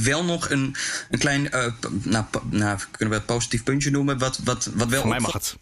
wel 0.03 0.25
nog 0.25 0.49
een, 0.49 0.75
een 1.09 1.19
klein, 1.19 1.45
uh, 1.45 1.65
nou, 2.03 2.25
nou, 2.49 2.79
kunnen 2.91 3.09
we 3.09 3.15
het 3.15 3.25
positief 3.25 3.63
puntje 3.63 3.91
noemen. 3.91 4.17
Wat, 4.17 4.39
wat, 4.43 4.69
wat 4.73 4.89
wel 4.89 5.01
Voor 5.01 5.09
mij 5.09 5.19
mag 5.19 5.33
het. 5.33 5.57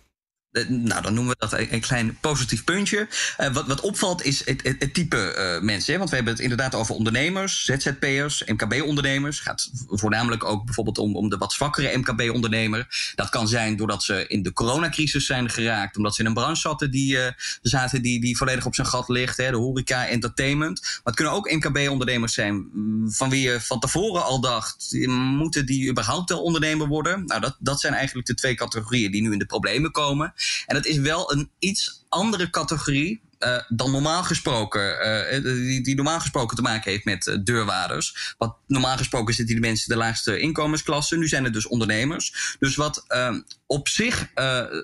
Eh, 0.51 0.67
nou, 0.67 1.01
dan 1.01 1.13
noemen 1.13 1.35
we 1.39 1.47
dat 1.47 1.59
een, 1.71 1.79
klein 1.79 2.17
positief 2.19 2.63
puntje. 2.63 3.07
Uh, 3.39 3.53
wat, 3.53 3.67
wat 3.67 3.81
opvalt 3.81 4.23
is 4.23 4.45
het, 4.45 4.61
het, 4.63 4.93
type 4.93 5.35
uh, 5.37 5.65
mensen. 5.65 5.91
Hè? 5.91 5.97
Want 5.97 6.09
we 6.09 6.15
hebben 6.15 6.33
het 6.33 6.43
inderdaad 6.43 6.75
over 6.75 6.95
ondernemers, 6.95 7.65
ZZP'ers, 7.65 8.43
MKB-ondernemers. 8.45 9.37
Het 9.37 9.47
gaat 9.47 9.69
voornamelijk 9.87 10.43
ook 10.43 10.65
bijvoorbeeld 10.65 10.97
om, 10.97 11.15
om 11.15 11.29
de 11.29 11.37
wat 11.37 11.53
zwakkere 11.53 11.97
MKB-ondernemer. 11.97 13.11
Dat 13.15 13.29
kan 13.29 13.47
zijn 13.47 13.75
doordat 13.75 14.03
ze 14.03 14.27
in 14.27 14.43
de 14.43 14.53
coronacrisis 14.53 15.25
zijn 15.25 15.49
geraakt. 15.49 15.97
Omdat 15.97 16.15
ze 16.15 16.21
in 16.21 16.27
een 16.27 16.33
branche 16.33 16.61
zaten 16.61 16.91
die, 16.91 17.17
zaten 17.61 18.01
die, 18.01 18.21
die 18.21 18.37
volledig 18.37 18.65
op 18.65 18.75
zijn 18.75 18.87
gat 18.87 19.09
ligt. 19.09 19.37
Hè? 19.37 19.51
De 19.51 19.57
horeca, 19.57 20.07
entertainment. 20.07 20.81
Maar 20.81 20.99
het 21.03 21.15
kunnen 21.15 21.33
ook 21.33 21.51
MKB-ondernemers 21.51 22.33
zijn 22.33 22.69
mm, 22.73 23.11
van 23.11 23.29
wie 23.29 23.41
je 23.41 23.61
van 23.61 23.79
tevoren 23.79 24.23
al 24.23 24.41
dacht... 24.41 24.97
moeten 25.07 25.65
die 25.65 25.89
überhaupt 25.89 26.29
wel 26.29 26.43
ondernemer 26.43 26.87
worden? 26.87 27.25
Nou, 27.25 27.41
dat, 27.41 27.55
dat 27.59 27.79
zijn 27.79 27.93
eigenlijk 27.93 28.27
de 28.27 28.33
twee 28.33 28.55
categorieën 28.55 29.11
die 29.11 29.21
nu 29.21 29.31
in 29.31 29.39
de 29.39 29.45
problemen 29.45 29.91
komen. 29.91 30.33
En 30.65 30.75
dat 30.75 30.85
is 30.85 30.97
wel 30.97 31.31
een 31.31 31.49
iets 31.59 32.05
andere 32.09 32.49
categorie 32.49 33.21
uh, 33.39 33.57
dan 33.67 33.91
normaal 33.91 34.23
gesproken, 34.23 35.07
uh, 35.33 35.43
die, 35.43 35.83
die, 35.83 35.95
normaal 35.95 36.19
gesproken 36.19 36.55
te 36.55 36.61
maken 36.61 36.91
heeft 36.91 37.05
met 37.05 37.39
deurwaarders. 37.43 38.35
Wat 38.37 38.57
normaal 38.67 38.97
gesproken 38.97 39.33
zitten 39.33 39.55
die 39.55 39.65
mensen 39.65 39.89
de 39.89 39.97
laagste 39.97 40.39
inkomensklasse. 40.39 41.17
Nu 41.17 41.27
zijn 41.27 41.43
het 41.43 41.53
dus 41.53 41.67
ondernemers. 41.67 42.55
Dus 42.59 42.75
wat 42.75 43.03
ehm, 43.07 43.41
op 43.65 43.87
zich 43.87 44.31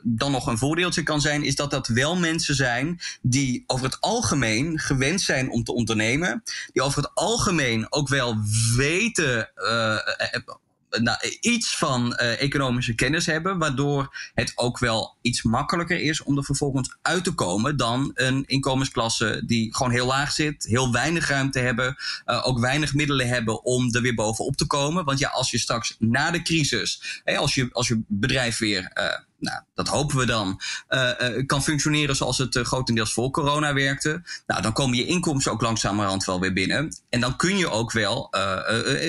dan 0.04 0.32
nog 0.32 0.48
een 0.48 0.58
voordeeltje 0.58 1.04
kan 1.04 1.22
zijn, 1.22 1.44
is 1.44 1.56
dat 1.56 1.72
dat 1.72 1.88
wel 1.88 2.16
mensen 2.16 2.56
zijn 2.56 3.00
die 3.22 3.63
over 3.68 3.86
het 3.86 4.02
algemeen 4.02 4.80
gewend 4.80 5.22
zijn 5.22 5.50
om 5.52 5.63
te 5.63 5.74
ondernemen. 5.74 6.44
Die 6.74 6.82
over 6.82 7.02
het 7.02 7.12
algemeen 7.13 7.92
ook 7.92 8.08
wel 8.08 8.38
weten 8.76 9.50
nou, 11.01 11.17
iets 11.39 11.77
van 11.77 12.19
uh, 12.21 12.41
economische 12.41 12.95
kennis 12.95 13.25
hebben, 13.25 13.58
waardoor 13.58 14.15
het 14.34 14.51
ook 14.56 14.79
wel 14.79 15.17
iets 15.21 15.43
makkelijker 15.43 15.99
is 15.99 16.23
om 16.23 16.38
er 16.38 16.43
vervolgens 16.43 16.97
uit 17.01 17.23
te 17.23 17.34
komen 17.34 17.77
dan 17.77 18.12
een 18.13 18.43
inkomensklasse 18.45 19.43
die 19.45 19.75
gewoon 19.75 19.91
heel 19.91 20.06
laag 20.06 20.32
zit, 20.32 20.63
heel 20.63 20.91
weinig 20.91 21.27
ruimte 21.27 21.60
hebben, 21.60 21.95
uh, 22.25 22.47
ook 22.47 22.60
weinig 22.60 22.93
middelen 22.93 23.27
hebben 23.27 23.63
om 23.63 23.95
er 23.95 24.01
weer 24.01 24.15
bovenop 24.15 24.56
te 24.56 24.67
komen. 24.67 25.06
Want 25.06 25.19
ja, 25.19 25.29
als 25.29 25.51
je 25.51 25.58
straks 25.58 25.95
na 25.99 26.32
de 26.32 26.41
crisis, 26.41 27.21
als, 27.23 27.56
je, 27.56 27.69
als 27.71 27.88
je 27.88 28.01
bedrijf 28.08 28.58
weer 28.58 28.91
uh, 28.93 29.06
nou, 29.43 29.62
dat 29.73 29.88
hopen 29.88 30.17
we 30.17 30.25
dan, 30.25 30.62
uh, 30.89 31.12
uh, 31.21 31.45
kan 31.45 31.63
functioneren 31.63 32.15
zoals 32.15 32.38
het 32.38 32.56
uh, 32.56 32.63
grotendeels 32.63 33.13
voor 33.13 33.32
corona 33.32 33.73
werkte. 33.73 34.21
Nou, 34.47 34.62
dan 34.62 34.73
komen 34.73 34.97
je 34.97 35.06
inkomsten 35.06 35.51
ook 35.51 35.62
langzamerhand 35.62 36.25
wel 36.25 36.39
weer 36.39 36.53
binnen. 36.53 36.95
En 37.10 37.19
dan 37.19 37.36
kun 37.36 37.58
je 37.58 37.69
ook 37.69 37.91
wel 37.91 38.27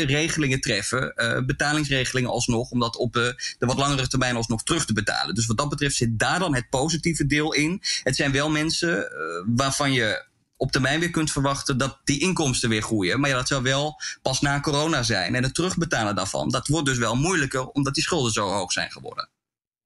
regelingen 0.07 0.61
treffen, 0.61 1.13
betalingsregelingen 1.47 2.31
alsnog, 2.31 2.71
om 2.71 2.81
dat 2.81 2.97
op 2.97 3.13
de 3.13 3.57
wat 3.59 3.79
langere 3.79 4.09
termijn 4.09 4.37
alsnog 4.37 4.63
terug 4.63 4.85
te 4.85 4.93
betalen. 4.93 5.35
Dus 5.35 5.47
wat 5.47 5.57
dat 5.57 5.69
betreft 5.69 5.97
zit 5.97 6.19
daar 6.19 6.39
dan 6.39 6.55
het 6.55 6.69
positieve 6.71 7.27
deel 7.27 7.55
in. 7.55 7.83
Het 8.03 8.17
zijn 8.17 8.33
wel 8.33 8.51
mensen 8.51 9.09
waarvan 9.47 9.93
je 9.93 10.25
op 10.57 10.73
termijn 10.73 11.01
weer 11.01 11.11
kunt 11.11 11.33
verwachten 11.33 11.79
dat 11.79 11.99
die 12.05 12.21
inkomsten 12.21 12.69
weer 12.69 12.83
groeien. 12.83 13.21
Maar 13.21 13.31
ja, 13.31 13.37
dat 13.37 13.49
zou 13.49 13.63
wel 13.63 14.01
pas 14.23 14.41
na 14.41 14.61
corona 14.61 15.03
zijn. 15.03 15.35
En 15.35 15.43
het 15.43 15.55
terugbetalen 15.55 16.15
daarvan, 16.15 16.51
dat 16.51 16.67
wordt 16.67 16.87
dus 16.87 16.99
wel 16.99 17.17
moeilijker 17.17 17.69
omdat 17.69 17.95
die 17.95 18.03
schulden 18.03 18.33
zo 18.33 18.49
hoog 18.49 18.73
zijn 18.73 18.91
geworden. 18.91 19.29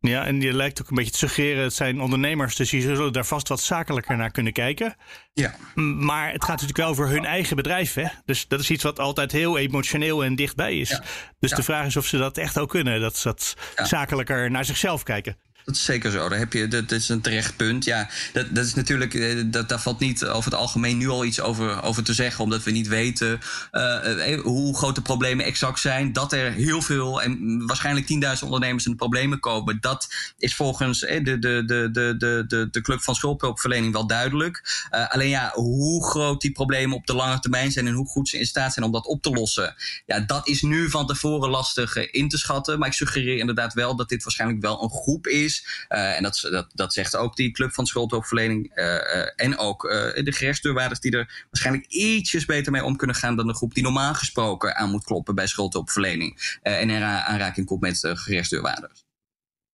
Ja, 0.01 0.27
en 0.27 0.41
je 0.41 0.53
lijkt 0.53 0.83
ook 0.83 0.89
een 0.89 0.97
beetje 0.97 1.11
te 1.11 1.19
suggereren, 1.19 1.63
het 1.63 1.75
zijn 1.75 2.01
ondernemers, 2.01 2.57
dus 2.57 2.71
die 2.71 2.81
zullen 2.81 3.13
daar 3.13 3.27
vast 3.27 3.49
wat 3.49 3.61
zakelijker 3.61 4.17
naar 4.17 4.31
kunnen 4.31 4.53
kijken. 4.53 4.97
Ja. 5.33 5.55
Maar 5.75 6.33
het 6.33 6.45
gaat 6.45 6.53
natuurlijk 6.61 6.79
wel 6.79 6.89
over 6.89 7.09
hun 7.09 7.25
eigen 7.25 7.57
bedrijf, 7.57 7.95
hè? 7.95 8.07
Dus 8.25 8.49
dat 8.49 8.61
is 8.61 8.71
iets 8.71 8.83
wat 8.83 8.99
altijd 8.99 9.33
heel 9.33 9.59
emotioneel 9.59 10.25
en 10.25 10.37
dichtbij 10.37 10.79
is. 10.79 10.89
Ja. 10.89 11.03
Dus 11.39 11.51
ja. 11.51 11.57
de 11.57 11.63
vraag 11.63 11.87
is 11.87 11.97
of 11.97 12.07
ze 12.07 12.19
dat 12.19 12.39
echt 12.39 12.59
ook 12.59 12.69
kunnen, 12.69 13.01
dat 13.01 13.17
ze 13.17 13.29
dat 13.29 13.57
zakelijker 13.75 14.51
naar 14.51 14.65
zichzelf 14.65 15.03
kijken. 15.03 15.37
Dat 15.69 15.77
is 15.77 15.85
zeker 15.85 16.11
zo. 16.11 16.29
Daar 16.29 16.39
heb 16.39 16.53
je, 16.53 16.69
dat, 16.69 16.91
is 16.91 17.09
een 17.09 17.21
terecht 17.21 17.57
punt. 17.57 17.85
Ja, 17.85 18.09
dat, 18.33 18.47
dat 18.51 18.65
is 18.65 18.75
natuurlijk, 18.75 19.15
eh, 19.15 19.43
dat, 19.47 19.69
daar 19.69 19.81
valt 19.81 19.99
niet 19.99 20.25
over 20.25 20.51
het 20.51 20.61
algemeen 20.61 20.99
nu 20.99 21.09
al 21.09 21.25
iets 21.25 21.41
over, 21.41 21.83
over 21.83 22.03
te 22.03 22.15
zeggen, 22.15 22.45
omdat 22.45 22.63
we 22.63 22.71
niet 22.71 22.89
weten 22.89 23.41
uh, 23.73 24.41
hoe 24.41 24.77
groot 24.77 24.95
de 24.95 25.01
problemen 25.01 25.45
exact 25.45 25.81
zijn. 25.81 26.13
Dat 26.13 26.33
er 26.33 26.53
heel 26.53 26.83
veel 26.83 27.23
en 27.23 27.67
waarschijnlijk 27.67 28.37
10.000 28.37 28.45
ondernemers 28.45 28.85
in 28.85 28.91
de 28.91 28.97
problemen 28.97 29.41
komen, 29.41 29.79
dat 29.81 30.09
is 30.39 30.55
volgens 30.55 31.01
de, 31.01 31.23
de, 31.23 31.39
de, 31.39 31.65
de, 31.67 32.15
de, 32.19 32.45
de, 32.47 32.69
de 32.71 32.81
Club 32.81 33.03
van 33.03 33.15
Schuldhulpverlening 33.15 33.93
wel 33.93 34.07
duidelijk. 34.07 34.87
Alleen 35.09 35.29
ja, 35.29 35.51
hoe 35.55 36.05
groot 36.05 36.41
die 36.41 36.53
problemen 36.53 36.97
op 36.97 37.07
de 37.07 37.15
lange 37.15 37.41
termijn 37.41 37.71
zijn 37.71 37.87
en 37.87 37.95
hoe 37.95 38.07
goed 38.07 38.29
ze 38.29 38.39
in 38.39 38.47
staat 38.47 38.73
zijn 38.73 38.87
om 38.87 38.93
dat 38.93 39.07
op 39.07 39.23
te 39.23 39.31
lossen, 39.31 39.75
ja, 40.07 40.21
dat 40.21 40.49
is 40.49 40.63
nu 40.63 40.91
van 40.91 41.07
tevoren 41.07 41.51
lastig 41.51 41.97
in 41.97 42.29
te 42.29 42.39
schatten. 42.39 42.79
Maar 42.79 42.89
ik 42.89 42.95
suggereer 42.95 43.39
inderdaad 43.39 43.75
wel 43.75 43.97
dat 43.97 44.09
dit 44.09 44.23
waarschijnlijk 44.23 44.61
wel 44.61 44.83
een 44.83 44.91
groep 44.91 45.27
is 45.27 45.58
uh, 45.89 46.17
en 46.17 46.23
dat, 46.23 46.49
dat, 46.51 46.71
dat 46.75 46.93
zegt 46.93 47.17
ook 47.17 47.37
die 47.37 47.51
club 47.51 47.73
van 47.73 47.87
schuldhulpverlening. 47.87 48.71
Uh, 48.75 48.85
uh, 48.85 49.01
en 49.37 49.59
ook 49.59 49.83
de 49.83 50.33
gerechtsdeurwaarders 50.33 51.01
die 51.01 51.13
er 51.13 51.47
waarschijnlijk 51.51 51.87
ietsjes 51.87 52.45
beter 52.45 52.73
mee 52.73 52.85
om 52.85 52.97
kunnen 52.97 53.17
gaan 53.17 53.37
dan 53.37 53.47
de 53.47 53.55
groep 53.55 53.75
die 53.75 53.83
normaal 53.83 54.15
gesproken 54.15 54.77
aan 54.77 54.91
moet 54.91 55.05
kloppen 55.05 55.35
bij 55.35 55.47
schuldhulpverlening. 55.47 56.59
en 56.63 56.91
in 56.91 57.03
aanraking 57.03 57.67
komt 57.67 57.81
met 57.81 58.01
gerechtsdeurwaarders. 58.03 59.05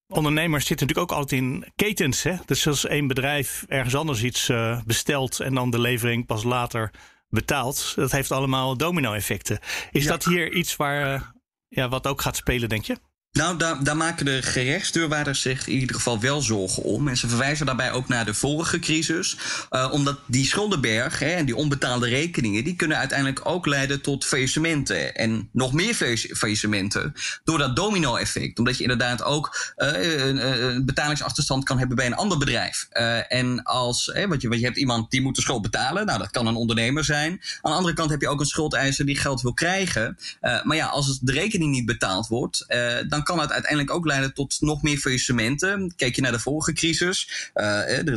ondernemers 0.09 0.66
zitten 0.66 0.87
natuurlijk 0.87 1.12
ook 1.12 1.18
altijd 1.18 1.40
in 1.40 1.73
ketens. 1.77 2.23
Hè? 2.23 2.37
Dus 2.44 2.66
als 2.66 2.87
één 2.87 3.07
bedrijf 3.07 3.64
ergens 3.68 3.94
anders 3.94 4.23
iets 4.23 4.49
uh, 4.49 4.83
bestelt 4.85 5.40
en 5.40 5.55
dan 5.55 5.70
de 5.70 5.81
levering 5.81 6.27
pas 6.27 6.42
later 6.42 6.90
betaalt, 7.29 7.92
dat 7.97 8.12
heeft 8.12 8.31
allemaal 8.31 8.77
domino-effecten. 8.77 9.59
Is 9.90 10.07
dat 10.07 10.25
hier 10.25 10.53
iets 10.53 10.77
waar 10.77 11.14
uh, 11.14 11.20
ja, 11.68 11.88
wat 11.88 12.07
ook 12.07 12.20
gaat 12.20 12.37
spelen, 12.37 12.68
denk 12.68 12.85
je? 12.85 12.97
Nou, 13.35 13.57
daar, 13.57 13.97
maken 13.97 14.25
de 14.25 14.42
gerechtsdeurwaarders 14.42 15.40
zich 15.40 15.66
in 15.66 15.79
ieder 15.79 15.97
geval 15.97 16.20
wel 16.20 16.42
zorgen 16.42 16.83
om. 16.83 17.09
En 17.09 17.16
ze 17.16 17.29
verwijzen 17.29 17.66
daarbij 17.66 17.92
ook 17.92 18.09
naar 18.09 18.25
de 18.25 18.35
vorige 18.35 18.79
crisis. 18.79 19.37
Uh, 19.70 19.88
omdat 19.92 20.18
die 20.27 20.47
schuldenberg 20.47 21.18
hè, 21.18 21.31
en 21.31 21.44
die 21.44 21.57
onbetaalde 21.57 22.09
rekeningen... 22.09 22.64
die 22.64 22.77
kunnen 22.77 22.97
uiteindelijk 22.97 23.40
ook 23.42 23.66
leiden 23.66 24.01
tot 24.01 24.25
faillissementen. 24.25 25.14
En 25.14 25.49
nog 25.53 25.73
meer 25.73 25.94
faillissementen 26.35 27.14
door 27.44 27.59
dat 27.59 27.77
domino-effect. 27.77 28.59
Omdat 28.59 28.77
je 28.77 28.83
inderdaad 28.83 29.23
ook 29.23 29.75
uh, 29.77 30.27
een, 30.27 30.85
betalingsachterstand 30.85 31.64
kan 31.64 31.79
hebben 31.79 31.97
bij 31.97 32.07
een 32.07 32.14
ander 32.14 32.38
bedrijf. 32.38 32.88
Uh, 32.92 33.33
en 33.33 33.62
als, 33.62 34.11
hè, 34.12 34.29
want, 34.29 34.42
je, 34.42 34.59
je 34.59 34.64
hebt 34.64 34.77
iemand 34.77 35.11
die 35.11 35.23
moet 35.23 35.37
de 35.37 35.42
schuld 35.42 35.62
betalen. 35.62 36.07
Nou, 36.07 36.18
dat 36.18 36.31
kan 36.31 36.47
een 36.47 36.57
ondernemer 36.57 37.05
zijn. 37.05 37.31
Aan 37.31 37.70
de 37.70 37.77
andere 37.77 37.94
kant 37.94 38.11
heb 38.11 38.20
je 38.20 38.29
ook 38.29 38.40
een 38.40 38.47
schuldeiser 38.47 39.07
die 39.07 39.18
geld 39.18 39.42
wil 39.42 39.55
krijgen. 39.55 40.18
maar 40.40 40.77
ja, 40.77 40.87
als 40.87 41.18
de 41.20 41.33
rekening 41.33 41.70
niet 41.70 41.87
betaald 41.87 42.27
wordt... 42.27 42.64
dan 43.09 43.23
kan 43.24 43.38
het 43.40 43.52
uiteindelijk 43.52 43.92
ook 43.92 44.06
leiden 44.06 44.34
tot 44.34 44.56
nog 44.60 44.82
meer 44.82 44.98
faillissementen. 44.98 45.92
Kijk 45.96 46.14
je 46.14 46.22
naar 46.22 46.32
de 46.32 46.38
vorige 46.38 46.72
crisis, 46.72 47.50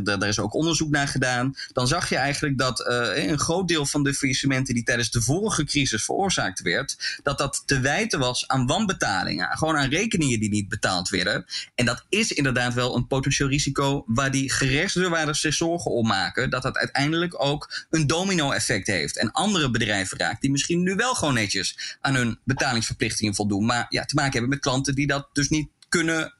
daar 0.03 0.27
is 0.27 0.39
ook 0.39 0.53
onderzoek 0.53 0.89
naar 0.89 1.07
gedaan. 1.07 1.55
Dan 1.73 1.87
zag 1.87 2.09
je 2.09 2.15
eigenlijk 2.15 2.57
dat 2.57 2.79
uh, 2.79 3.27
een 3.27 3.39
groot 3.39 3.67
deel 3.67 3.85
van 3.85 4.03
de 4.03 4.13
faillissementen 4.13 4.73
die 4.73 4.83
tijdens 4.83 5.11
de 5.11 5.21
vorige 5.21 5.63
crisis 5.63 6.03
veroorzaakt 6.03 6.61
werd, 6.61 7.19
dat 7.23 7.37
dat 7.37 7.63
te 7.65 7.79
wijten 7.79 8.19
was 8.19 8.47
aan 8.47 8.65
wanbetalingen. 8.67 9.57
Gewoon 9.57 9.77
aan 9.77 9.89
rekeningen 9.89 10.39
die 10.39 10.49
niet 10.49 10.69
betaald 10.69 11.09
werden. 11.09 11.45
En 11.75 11.85
dat 11.85 12.05
is 12.09 12.31
inderdaad 12.31 12.73
wel 12.73 12.95
een 12.95 13.07
potentieel 13.07 13.49
risico 13.49 14.03
waar 14.07 14.31
die 14.31 14.51
gerechtsdeurwaarders 14.51 15.41
zich 15.41 15.53
zorgen 15.53 15.91
om 15.91 16.07
maken. 16.07 16.49
Dat 16.49 16.63
dat 16.63 16.77
uiteindelijk 16.77 17.43
ook 17.43 17.85
een 17.89 18.07
domino-effect 18.07 18.87
heeft. 18.87 19.17
En 19.17 19.31
andere 19.31 19.71
bedrijven 19.71 20.17
raakt 20.17 20.41
die 20.41 20.51
misschien 20.51 20.83
nu 20.83 20.95
wel 20.95 21.15
gewoon 21.15 21.33
netjes 21.33 21.97
aan 22.01 22.15
hun 22.15 22.39
betalingsverplichtingen 22.43 23.35
voldoen. 23.35 23.65
Maar 23.65 23.85
ja, 23.89 24.05
te 24.05 24.15
maken 24.15 24.31
hebben 24.31 24.49
met 24.49 24.59
klanten 24.59 24.95
die 24.97 25.07
dat 25.07 25.29
dus 25.33 25.49
niet 25.49 25.69
kunnen 25.89 26.33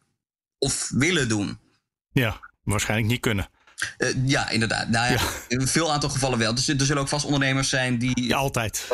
of 0.58 0.90
willen 0.94 1.30
doen. 1.30 1.60
Ja, 2.12 2.40
waarschijnlijk 2.64 3.10
niet 3.10 3.20
kunnen. 3.20 3.50
Uh, 3.98 4.10
ja, 4.26 4.50
inderdaad. 4.50 4.90
Nou 4.90 5.12
ja, 5.12 5.20
in 5.48 5.68
veel 5.68 5.92
aantal 5.92 6.10
gevallen 6.10 6.38
wel. 6.38 6.56
Dus 6.56 6.68
er 6.68 6.86
zullen 6.86 7.02
ook 7.02 7.08
vast 7.08 7.26
ondernemers 7.26 7.70
zijn 7.70 7.98
die 7.98 8.24
ja, 8.28 8.38
altijd. 8.38 8.88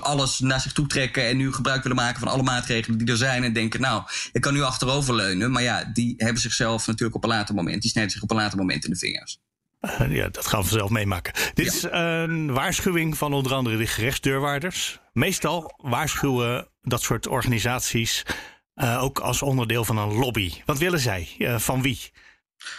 alles 0.00 0.38
naar 0.38 0.60
zich 0.60 0.72
toe 0.72 0.86
trekken 0.86 1.26
en 1.26 1.36
nu 1.36 1.52
gebruik 1.52 1.82
willen 1.82 1.96
maken 1.96 2.20
van 2.20 2.28
alle 2.28 2.42
maatregelen 2.42 2.98
die 2.98 3.08
er 3.08 3.16
zijn. 3.16 3.44
En 3.44 3.52
denken, 3.52 3.80
nou, 3.80 4.02
ik 4.32 4.40
kan 4.40 4.52
nu 4.52 4.62
achteroverleunen. 4.62 5.50
Maar 5.50 5.62
ja, 5.62 5.84
die 5.92 6.14
hebben 6.16 6.40
zichzelf 6.42 6.86
natuurlijk 6.86 7.16
op 7.16 7.22
een 7.22 7.30
later 7.30 7.54
moment. 7.54 7.82
Die 7.82 7.90
snijden 7.90 8.12
zich 8.12 8.22
op 8.22 8.30
een 8.30 8.36
later 8.36 8.58
moment 8.58 8.84
in 8.84 8.90
de 8.90 8.96
vingers. 8.96 9.38
Uh, 9.80 10.16
ja, 10.16 10.28
dat 10.28 10.46
gaan 10.46 10.62
we 10.62 10.68
zelf 10.68 10.90
meemaken. 10.90 11.32
Dit 11.54 11.66
ja. 11.66 11.72
is 11.72 11.82
een 11.90 12.52
waarschuwing 12.52 13.16
van 13.16 13.32
onder 13.32 13.54
andere 13.54 13.76
de 13.76 13.86
gerechtsdeurwaarders. 13.86 15.00
Meestal 15.12 15.74
waarschuwen 15.76 16.68
dat 16.82 17.02
soort 17.02 17.26
organisaties 17.26 18.22
ook 19.00 19.18
als 19.18 19.42
onderdeel 19.42 19.84
van 19.84 19.98
een 19.98 20.14
lobby. 20.14 20.52
Wat 20.64 20.78
willen 20.78 21.00
zij? 21.00 21.28
Uh, 21.38 21.58
van 21.58 21.82
wie? 21.82 21.98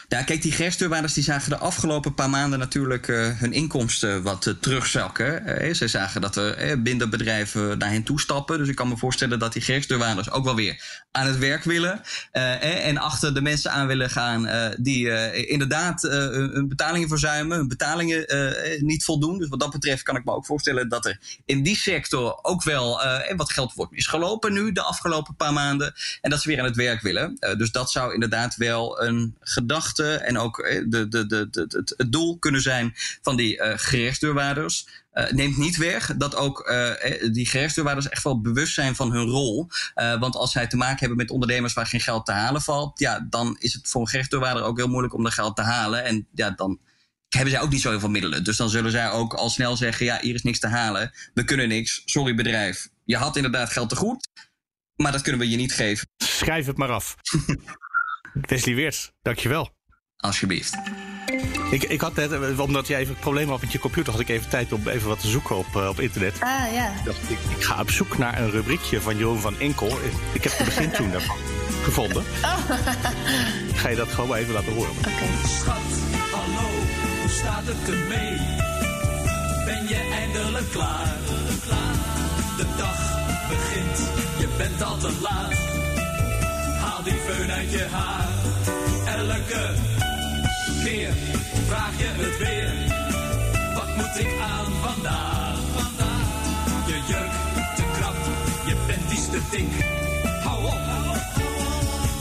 Ja, 0.08 0.24
kijk, 0.24 0.42
die 0.42 0.52
gerechtsdeurwaarders 0.52 1.14
die 1.14 1.24
zagen 1.24 1.50
de 1.50 1.58
afgelopen 1.58 2.14
paar 2.14 2.30
maanden 2.30 2.60
natuurlijk 2.60 3.08
uh, 3.08 3.40
hun 3.40 3.54
inkomsten 3.54 4.24
wat 4.24 4.46
uh, 4.46 4.54
terugzakken. 4.54 5.76
Zij 5.76 5.88
zagen 5.88 6.22
dat 6.22 6.36
er 6.36 6.80
minder 6.80 7.10
bedrijven 7.10 7.78
naar 7.78 7.90
hen 7.90 8.04
toestappen. 8.04 8.58
Dus 8.58 8.68
ik 8.68 8.76
kan 8.76 8.88
me 8.88 8.98
voorstellen 8.98 9.40
dat 9.40 9.54
die 9.54 9.62
gerechtsdeurwaarders 9.62 10.32
ook 10.32 10.44
wel 10.44 10.56
weer 10.56 11.04
aan 11.12 11.26
het 11.28 11.38
werk 11.38 11.64
willen. 11.64 12.02
en 12.32 12.98
achter 12.98 13.34
de 13.34 13.42
mensen 13.42 13.72
aan 13.72 13.88
willen 13.88 14.10
gaan 14.10 14.50
die 14.80 15.32
inderdaad 15.48 16.02
hun 16.02 16.68
betalingen 16.68 17.08
verzuimen, 17.08 17.58
hun 17.58 17.68
betalingen 17.68 18.26
niet 18.80 19.04
voldoen. 19.04 19.38
Dus 19.38 19.50
wat 19.50 19.60
dat 19.60 19.72
betreft 19.72 20.04
kan 20.04 20.16
ik 20.16 20.26
me 20.26 20.32
ook 20.32 20.46
voorstellen 20.46 20.90
dat 20.90 21.06
er 21.06 21.20
in 21.46 21.64
die 21.64 21.76
sector 21.76 22.40
ook 22.42 22.64
wel 22.64 23.02
wat 23.36 23.52
geld 23.52 23.74
wordt 23.74 23.92
misgelopen 23.92 24.54
nu 24.54 24.72
de 24.72 24.82
afgelopen 24.82 25.36
paar 25.36 25.54
maanden. 25.54 25.94
En 26.22 26.30
dat 26.30 26.42
ze 26.42 26.50
weer 26.50 26.60
aan 26.60 26.66
het 26.66 26.76
werk 26.76 27.02
willen. 27.02 27.38
dus 27.58 27.72
dat 27.72 27.92
zou 27.92 28.14
inderdaad 28.14 28.56
wel 28.56 29.02
een 29.02 29.36
gedachte 29.40 29.71
en 30.00 30.38
ook 30.38 30.60
eh, 30.60 30.84
de, 30.88 31.08
de, 31.08 31.26
de, 31.26 31.48
het, 31.52 31.94
het 31.98 32.12
doel 32.12 32.40
kunnen 32.40 32.62
zijn 32.62 32.94
van 33.22 33.36
die 33.36 33.58
uh, 33.58 33.74
gerechtsdeurwaarders. 33.76 34.88
Uh, 35.14 35.32
neemt 35.32 35.58
niet 35.58 35.78
weg 35.78 36.14
dat 36.18 36.36
ook 36.36 36.70
uh, 36.70 37.34
die 37.34 37.46
gerechtsdeurwaarders 37.46 38.10
echt 38.10 38.24
wel 38.24 38.42
bewust 38.42 38.74
zijn 38.74 38.96
van 38.96 39.12
hun 39.12 39.26
rol. 39.26 39.68
Uh, 39.96 40.20
want 40.20 40.36
als 40.36 40.52
zij 40.52 40.68
te 40.68 40.78
maken 40.78 41.00
hebben 41.00 41.18
met 41.18 41.32
ondernemers 41.32 41.74
waar 41.74 41.86
geen 41.86 42.02
geld 42.02 42.26
te 42.26 42.32
halen 42.32 42.62
valt, 42.62 43.00
ja, 43.00 43.28
dan 43.30 43.56
is 43.60 43.74
het 43.74 43.90
voor 43.90 44.02
een 44.02 44.08
gerechtsdeurwaarder 44.08 44.64
ook 44.64 44.78
heel 44.78 44.88
moeilijk 44.88 45.14
om 45.14 45.24
dat 45.24 45.34
geld 45.34 45.56
te 45.56 45.62
halen. 45.62 46.04
En 46.04 46.28
ja, 46.34 46.50
dan 46.50 46.80
hebben 47.30 47.52
zij 47.52 47.62
ook 47.62 47.70
niet 47.70 47.82
zo 47.82 47.90
heel 47.90 48.00
veel 48.00 48.10
middelen. 48.10 48.44
Dus 48.44 48.58
dan 48.58 48.70
zullen 48.70 48.92
zij 48.92 49.10
ook 49.10 49.34
al 49.34 49.50
snel 49.50 49.78
zeggen: 49.78 50.06
ja, 50.06 50.20
hier 50.22 50.34
is 50.34 50.44
niks 50.44 50.60
te 50.60 50.68
halen. 50.68 51.12
We 51.34 51.44
kunnen 51.44 51.68
niks. 51.68 52.02
Sorry, 52.06 52.36
bedrijf. 52.36 52.90
Je 53.06 53.18
had 53.18 53.36
inderdaad 53.36 53.70
geld 53.70 53.90
te 53.90 53.96
goed, 53.96 54.28
maar 54.96 55.12
dat 55.12 55.22
kunnen 55.22 55.42
we 55.42 55.50
je 55.50 55.58
niet 55.58 55.74
geven. 55.74 56.08
Schrijf 56.18 56.66
het 56.66 56.78
maar 56.78 56.92
af. 56.92 57.16
Wesley 58.34 58.76
Weers, 58.76 59.12
dankjewel. 59.22 59.70
Alsjeblieft. 60.18 60.78
Ik, 61.72 61.84
ik 61.84 62.02
had 62.02 62.16
net, 62.16 62.60
omdat 62.60 62.88
jij 62.88 63.00
even 63.00 63.16
problemen 63.16 63.50
had 63.50 63.62
met 63.62 63.72
je 63.72 63.80
computer, 63.80 64.12
had 64.12 64.22
ik 64.22 64.30
even 64.30 64.50
tijd 64.50 64.74
om 64.74 64.88
even 64.88 65.08
wat 65.08 65.20
te 65.20 65.28
zoeken 65.28 65.58
op, 65.58 65.66
uh, 65.76 65.88
op 65.88 66.00
internet. 66.00 66.34
Ah, 66.34 66.74
ja. 66.74 66.94
Ik, 66.98 67.06
dacht, 67.06 67.30
ik, 67.30 67.40
ik, 67.58 67.64
ga 67.64 67.82
op 67.82 67.90
zoek 67.90 68.18
naar 68.18 68.42
een 68.42 68.52
rubriekje 68.52 69.02
van 69.02 69.18
Jeroen 69.18 69.40
van 69.40 69.60
Enkel. 69.60 69.88
Ik, 69.88 70.14
ik 70.34 70.44
heb 70.44 70.58
de 70.58 70.64
begintune 70.64 71.12
daarvan 71.18 71.38
gevonden. 71.84 72.24
Oh. 72.44 72.70
Ik 73.68 73.78
ga 73.82 73.90
je 73.90 73.96
dat 73.96 74.08
gewoon 74.08 74.30
maar 74.30 74.40
even 74.40 74.54
laten 74.54 74.74
horen. 74.74 74.92
Oké. 74.92 75.08
Okay. 75.08 75.28
Schat, 75.46 75.82
hallo, 76.32 76.70
hoe 77.22 77.30
staat 77.30 77.64
het 77.66 77.90
ermee? 77.90 78.38
Ben 79.66 79.88
je 79.88 80.10
eindelijk 80.12 80.72
klaar? 80.72 81.18
De 82.58 82.66
dag 82.78 83.00
begint, 83.50 83.98
je 84.40 84.48
bent 84.58 84.82
al 84.82 84.98
te 84.98 85.12
laat. 85.22 85.71
Haal 87.02 87.10
die 87.10 87.22
föhn 87.28 87.52
uit 87.52 87.72
je 87.72 87.86
haar. 87.92 88.28
Elke 89.06 89.74
keer 90.84 91.14
vraag 91.68 91.98
je 91.98 92.10
het 92.22 92.38
weer. 92.38 92.74
Wat 93.74 93.96
moet 93.96 94.20
ik 94.20 94.40
aan 94.42 94.72
vandaag? 94.82 95.60
Je 96.86 97.02
jurk 97.08 97.32
te 97.76 97.84
krap, 97.98 98.16
je 98.66 98.76
bent 98.88 99.12
iets 99.12 99.30
te 99.30 99.42
dik. 99.52 99.86
Hou 100.44 100.66
op, 100.66 100.86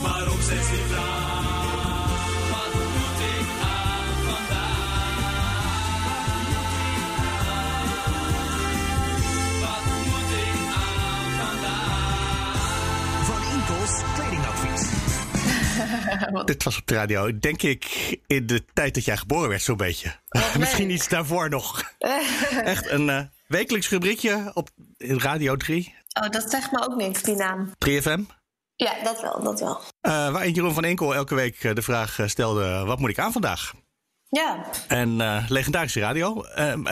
maar 0.01 0.27
op 0.27 0.41
zes 0.41 0.71
niet 0.71 0.91
Wat 0.95 1.60
Dit 16.45 16.63
was 16.63 16.77
op 16.77 16.87
de 16.87 16.93
radio, 16.93 17.39
denk 17.39 17.61
ik, 17.61 17.85
in 18.27 18.47
de 18.47 18.65
tijd 18.73 18.93
dat 18.93 19.05
jij 19.05 19.17
geboren 19.17 19.49
werd, 19.49 19.61
zo'n 19.61 19.77
beetje. 19.77 20.15
Misschien 20.59 20.89
iets 20.89 21.07
daarvoor 21.07 21.49
nog. 21.49 21.93
Echt 22.63 22.89
een 22.89 23.07
uh, 23.07 23.21
wekelijks 23.47 23.89
rubriekje 23.89 24.51
op 24.53 24.69
Radio 24.97 25.55
3. 25.55 25.95
Oh, 26.21 26.29
dat 26.29 26.49
zegt 26.49 26.71
me 26.71 26.83
ook 26.85 26.95
niks, 26.95 27.21
die 27.21 27.35
naam. 27.35 27.71
3FM? 27.89 28.21
Ja, 28.75 29.03
dat 29.03 29.21
wel, 29.21 29.43
dat 29.43 29.59
wel. 29.59 29.81
Uh, 30.01 30.31
waarin 30.31 30.53
Jeroen 30.53 30.73
van 30.73 30.83
Enkel 30.83 31.15
elke 31.15 31.35
week 31.35 31.75
de 31.75 31.81
vraag 31.81 32.19
stelde: 32.25 32.83
wat 32.85 32.99
moet 32.99 33.09
ik 33.09 33.19
aan 33.19 33.31
vandaag? 33.31 33.73
Ja. 34.29 34.65
En 34.87 35.19
uh, 35.19 35.45
legendarische 35.47 35.99
radio. 35.99 36.45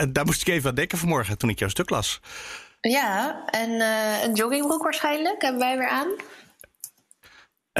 daar 0.08 0.24
moest 0.24 0.40
ik 0.40 0.48
even 0.48 0.68
aan 0.68 0.74
denken 0.74 0.98
vanmorgen 0.98 1.38
toen 1.38 1.50
ik 1.50 1.58
jouw 1.58 1.68
stuk 1.68 1.90
las. 1.90 2.20
Ja, 2.80 3.44
en 3.46 3.70
een 4.24 4.34
joggingbroek 4.34 4.82
waarschijnlijk 4.82 5.42
hebben 5.42 5.60
wij 5.60 5.78
weer 5.78 5.88
aan. 5.88 6.08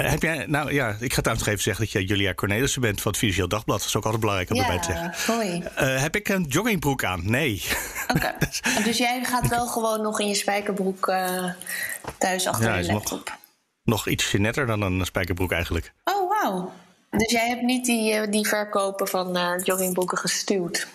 Uh, 0.00 0.10
heb 0.10 0.22
jij, 0.22 0.44
nou 0.46 0.72
ja, 0.72 0.96
ik 1.00 1.12
ga 1.12 1.20
trouwens 1.20 1.46
nog 1.46 1.54
even 1.54 1.62
zeggen 1.62 1.84
dat 1.84 1.92
jij 1.92 2.02
Julia 2.02 2.34
Cornelissen 2.34 2.80
bent 2.80 3.00
van 3.00 3.10
het 3.10 3.20
Financieel 3.20 3.48
Dagblad. 3.48 3.78
Dat 3.78 3.86
is 3.86 3.96
ook 3.96 4.04
altijd 4.04 4.20
belangrijk 4.20 4.50
om 4.50 4.56
ja, 4.56 4.62
erbij 4.62 4.78
te 4.78 4.84
zeggen. 4.84 5.34
Mooi. 5.34 5.62
Uh, 5.80 6.02
heb 6.02 6.16
ik 6.16 6.28
een 6.28 6.44
joggingbroek 6.48 7.04
aan? 7.04 7.20
Nee. 7.24 7.62
Oké. 8.08 8.18
Okay. 8.60 8.82
dus 8.84 8.98
jij 8.98 9.24
gaat 9.24 9.48
wel 9.48 9.66
gewoon 9.66 10.02
nog 10.02 10.20
in 10.20 10.28
je 10.28 10.34
spijkerbroek 10.34 11.08
uh, 11.08 11.44
thuis 12.18 12.46
achter 12.46 12.68
ja, 12.68 12.76
je 12.76 12.92
laptop? 12.92 13.28
Nog, 13.28 13.38
nog 13.82 14.08
ietsje 14.08 14.38
netter 14.38 14.66
dan 14.66 14.80
een 14.82 15.04
spijkerbroek 15.04 15.52
eigenlijk. 15.52 15.92
Oh, 16.04 16.28
wauw. 16.28 16.72
Dus 17.10 17.30
jij 17.30 17.48
hebt 17.48 17.62
niet 17.62 17.84
die, 17.84 18.28
die 18.28 18.46
verkopen 18.46 19.08
van 19.08 19.60
joggingbroeken 19.62 20.18
gestuurd? 20.18 20.88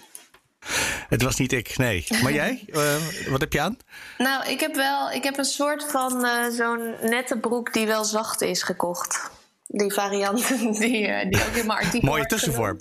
Het 1.09 1.21
was 1.21 1.37
niet 1.37 1.51
ik, 1.51 1.77
nee. 1.77 2.05
Maar 2.23 2.33
jij? 2.33 2.63
uh, 2.67 2.95
wat 3.31 3.41
heb 3.41 3.53
je 3.53 3.61
aan? 3.61 3.77
Nou, 4.17 4.49
ik 4.49 4.59
heb 4.59 4.75
wel 4.75 5.11
ik 5.11 5.23
heb 5.23 5.37
een 5.37 5.45
soort 5.45 5.91
van 5.91 6.25
uh, 6.25 6.49
zo'n 6.49 6.95
nette 7.01 7.37
broek 7.37 7.73
die 7.73 7.85
wel 7.85 8.03
zacht 8.03 8.41
is 8.41 8.63
gekocht. 8.63 9.29
Die 9.67 9.93
variant 9.93 10.47
die, 10.79 11.07
uh, 11.07 11.29
die 11.29 11.45
ook 11.47 11.55
in 11.55 11.67
mijn 11.67 11.79
artikel. 11.79 12.09
Mooie 12.09 12.25
tussenvorm. 12.25 12.77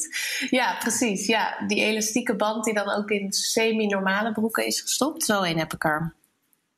Ja, 0.51 0.77
precies. 0.79 1.27
Ja, 1.27 1.65
die 1.67 1.85
elastieke 1.85 2.37
band 2.37 2.65
die 2.65 2.75
dan 2.75 2.91
ook 2.91 3.11
in 3.11 3.33
semi-normale 3.33 4.33
broeken 4.33 4.67
is 4.67 4.81
gestopt. 4.81 5.25
Zo 5.25 5.43
een 5.43 5.59
heb 5.59 5.73
ik 5.73 5.85
er. 5.85 6.15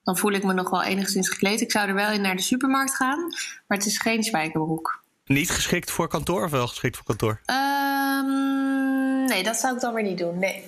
Dan 0.02 0.16
voel 0.16 0.32
ik 0.32 0.44
me 0.44 0.52
nog 0.52 0.70
wel 0.70 0.82
enigszins 0.82 1.28
gekleed. 1.28 1.60
Ik 1.60 1.70
zou 1.70 1.88
er 1.88 1.94
wel 1.94 2.10
in 2.10 2.20
naar 2.20 2.36
de 2.36 2.42
supermarkt 2.42 2.94
gaan, 2.94 3.18
maar 3.66 3.78
het 3.78 3.86
is 3.86 3.98
geen 3.98 4.22
spijkerbroek. 4.22 5.02
niet 5.24 5.50
geschikt 5.50 5.90
voor 5.90 6.08
kantoor 6.08 6.44
of 6.44 6.50
wel 6.50 6.66
geschikt 6.66 6.96
voor 6.96 7.04
kantoor? 7.04 7.40
Ehm, 7.44 9.24
nee, 9.24 9.42
dat 9.42 9.56
zou 9.56 9.74
ik 9.74 9.80
dan 9.80 9.94
weer 9.94 10.04
niet 10.04 10.18
doen. 10.18 10.38
Nee. 10.38 10.64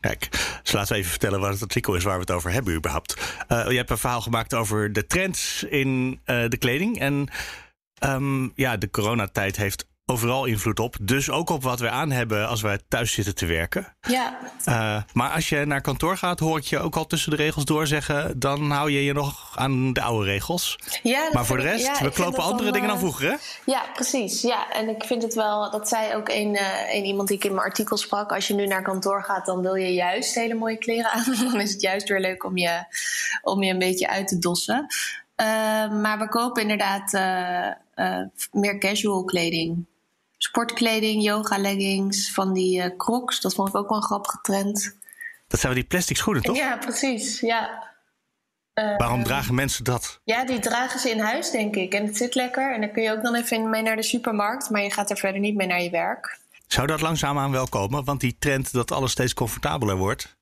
Kijk, 0.00 0.28
dus 0.62 0.72
laten 0.72 0.92
we 0.92 0.98
even 0.98 1.10
vertellen 1.10 1.40
wat 1.40 1.52
het 1.52 1.62
artikel 1.62 1.94
is 1.94 2.04
waar 2.04 2.14
we 2.14 2.20
het 2.20 2.30
over 2.30 2.52
hebben 2.52 2.74
überhaupt. 2.74 3.36
Uh, 3.48 3.70
je 3.70 3.76
hebt 3.76 3.90
een 3.90 3.98
verhaal 3.98 4.20
gemaakt 4.20 4.54
over 4.54 4.92
de 4.92 5.06
trends 5.06 5.62
in 5.62 6.20
uh, 6.26 6.48
de 6.48 6.56
kleding. 6.56 6.98
En 6.98 7.28
um, 8.04 8.52
ja, 8.54 8.76
de 8.76 8.90
coronatijd 8.90 9.56
heeft 9.56 9.87
overal 10.10 10.44
invloed 10.44 10.80
op. 10.80 10.96
Dus 11.00 11.30
ook 11.30 11.50
op 11.50 11.62
wat 11.62 11.80
we 11.80 11.90
aan 11.90 12.10
hebben 12.10 12.48
als 12.48 12.62
wij 12.62 12.78
thuis 12.88 13.12
zitten 13.12 13.34
te 13.34 13.46
werken. 13.46 13.96
Ja. 14.00 14.38
Uh, 14.68 15.02
maar 15.12 15.30
als 15.30 15.48
je 15.48 15.64
naar 15.64 15.80
kantoor 15.80 16.16
gaat, 16.16 16.38
hoor 16.38 16.58
ik 16.58 16.64
je 16.64 16.78
ook 16.78 16.96
al 16.96 17.06
tussen 17.06 17.30
de 17.30 17.36
regels 17.36 17.64
doorzeggen. 17.64 18.38
Dan 18.38 18.70
hou 18.70 18.90
je 18.90 19.04
je 19.04 19.12
nog 19.12 19.52
aan 19.54 19.92
de 19.92 20.02
oude 20.02 20.24
regels. 20.24 20.78
Ja, 21.02 21.28
maar 21.32 21.46
voor 21.46 21.56
de 21.56 21.62
rest, 21.62 21.86
ja, 21.86 22.04
we 22.04 22.10
klopen 22.10 22.42
andere 22.42 22.64
dan, 22.64 22.72
dingen 22.72 22.88
dan 22.88 22.98
vroeger, 22.98 23.30
hè? 23.30 23.36
Ja, 23.64 23.82
precies. 23.94 24.42
Ja, 24.42 24.72
en 24.72 24.88
ik 24.88 25.04
vind 25.04 25.22
het 25.22 25.34
wel, 25.34 25.70
dat 25.70 25.88
zei 25.88 26.14
ook 26.14 26.28
een, 26.28 26.54
uh, 26.54 26.94
een 26.94 27.04
iemand 27.04 27.28
die 27.28 27.36
ik 27.36 27.44
in 27.44 27.54
mijn 27.54 27.66
artikel 27.66 27.96
sprak. 27.96 28.32
Als 28.32 28.48
je 28.48 28.54
nu 28.54 28.66
naar 28.66 28.82
kantoor 28.82 29.22
gaat, 29.22 29.46
dan 29.46 29.60
wil 29.60 29.74
je 29.74 29.92
juist 29.92 30.34
hele 30.34 30.54
mooie 30.54 30.78
kleren 30.78 31.10
aan. 31.10 31.24
dan 31.52 31.60
is 31.60 31.72
het 31.72 31.80
juist 31.80 32.08
weer 32.08 32.20
leuk 32.20 32.44
om 32.44 32.56
je, 32.56 32.84
om 33.42 33.62
je 33.62 33.72
een 33.72 33.78
beetje 33.78 34.08
uit 34.08 34.28
te 34.28 34.38
dossen. 34.38 34.86
Uh, 35.40 35.46
maar 36.00 36.18
we 36.18 36.28
kopen 36.28 36.62
inderdaad 36.62 37.12
meer 38.52 38.78
casual 38.78 39.24
kleding 39.24 39.86
sportkleding, 40.38 41.22
yoga 41.22 41.58
leggings, 41.58 42.32
van 42.32 42.52
die 42.52 42.78
uh, 42.78 42.96
crocs. 42.96 43.40
Dat 43.40 43.54
vond 43.54 43.68
ik 43.68 43.76
ook 43.76 43.88
wel 43.88 43.98
een 43.98 44.04
grappige 44.04 44.38
trend. 44.42 44.96
Dat 45.48 45.60
zijn 45.60 45.72
wel 45.72 45.80
die 45.80 45.90
plastic 45.90 46.16
schoenen, 46.16 46.42
toch? 46.42 46.56
Ja, 46.56 46.76
precies. 46.76 47.40
Ja. 47.40 47.86
Uh, 48.74 48.96
Waarom 48.96 49.24
dragen 49.24 49.54
mensen 49.54 49.84
dat? 49.84 50.20
Ja, 50.24 50.44
die 50.44 50.58
dragen 50.58 51.00
ze 51.00 51.10
in 51.10 51.20
huis, 51.20 51.50
denk 51.50 51.76
ik. 51.76 51.94
En 51.94 52.06
het 52.06 52.16
zit 52.16 52.34
lekker. 52.34 52.74
En 52.74 52.80
dan 52.80 52.92
kun 52.92 53.02
je 53.02 53.12
ook 53.12 53.22
dan 53.22 53.34
even 53.34 53.70
mee 53.70 53.82
naar 53.82 53.96
de 53.96 54.02
supermarkt. 54.02 54.70
Maar 54.70 54.82
je 54.82 54.92
gaat 54.92 55.10
er 55.10 55.16
verder 55.16 55.40
niet 55.40 55.54
mee 55.54 55.66
naar 55.66 55.82
je 55.82 55.90
werk. 55.90 56.38
Zou 56.66 56.86
dat 56.86 57.00
langzaamaan 57.00 57.50
wel 57.50 57.68
komen? 57.68 58.04
Want 58.04 58.20
die 58.20 58.36
trend 58.38 58.72
dat 58.72 58.92
alles 58.92 59.10
steeds 59.10 59.34
comfortabeler 59.34 59.96
wordt 59.96 60.37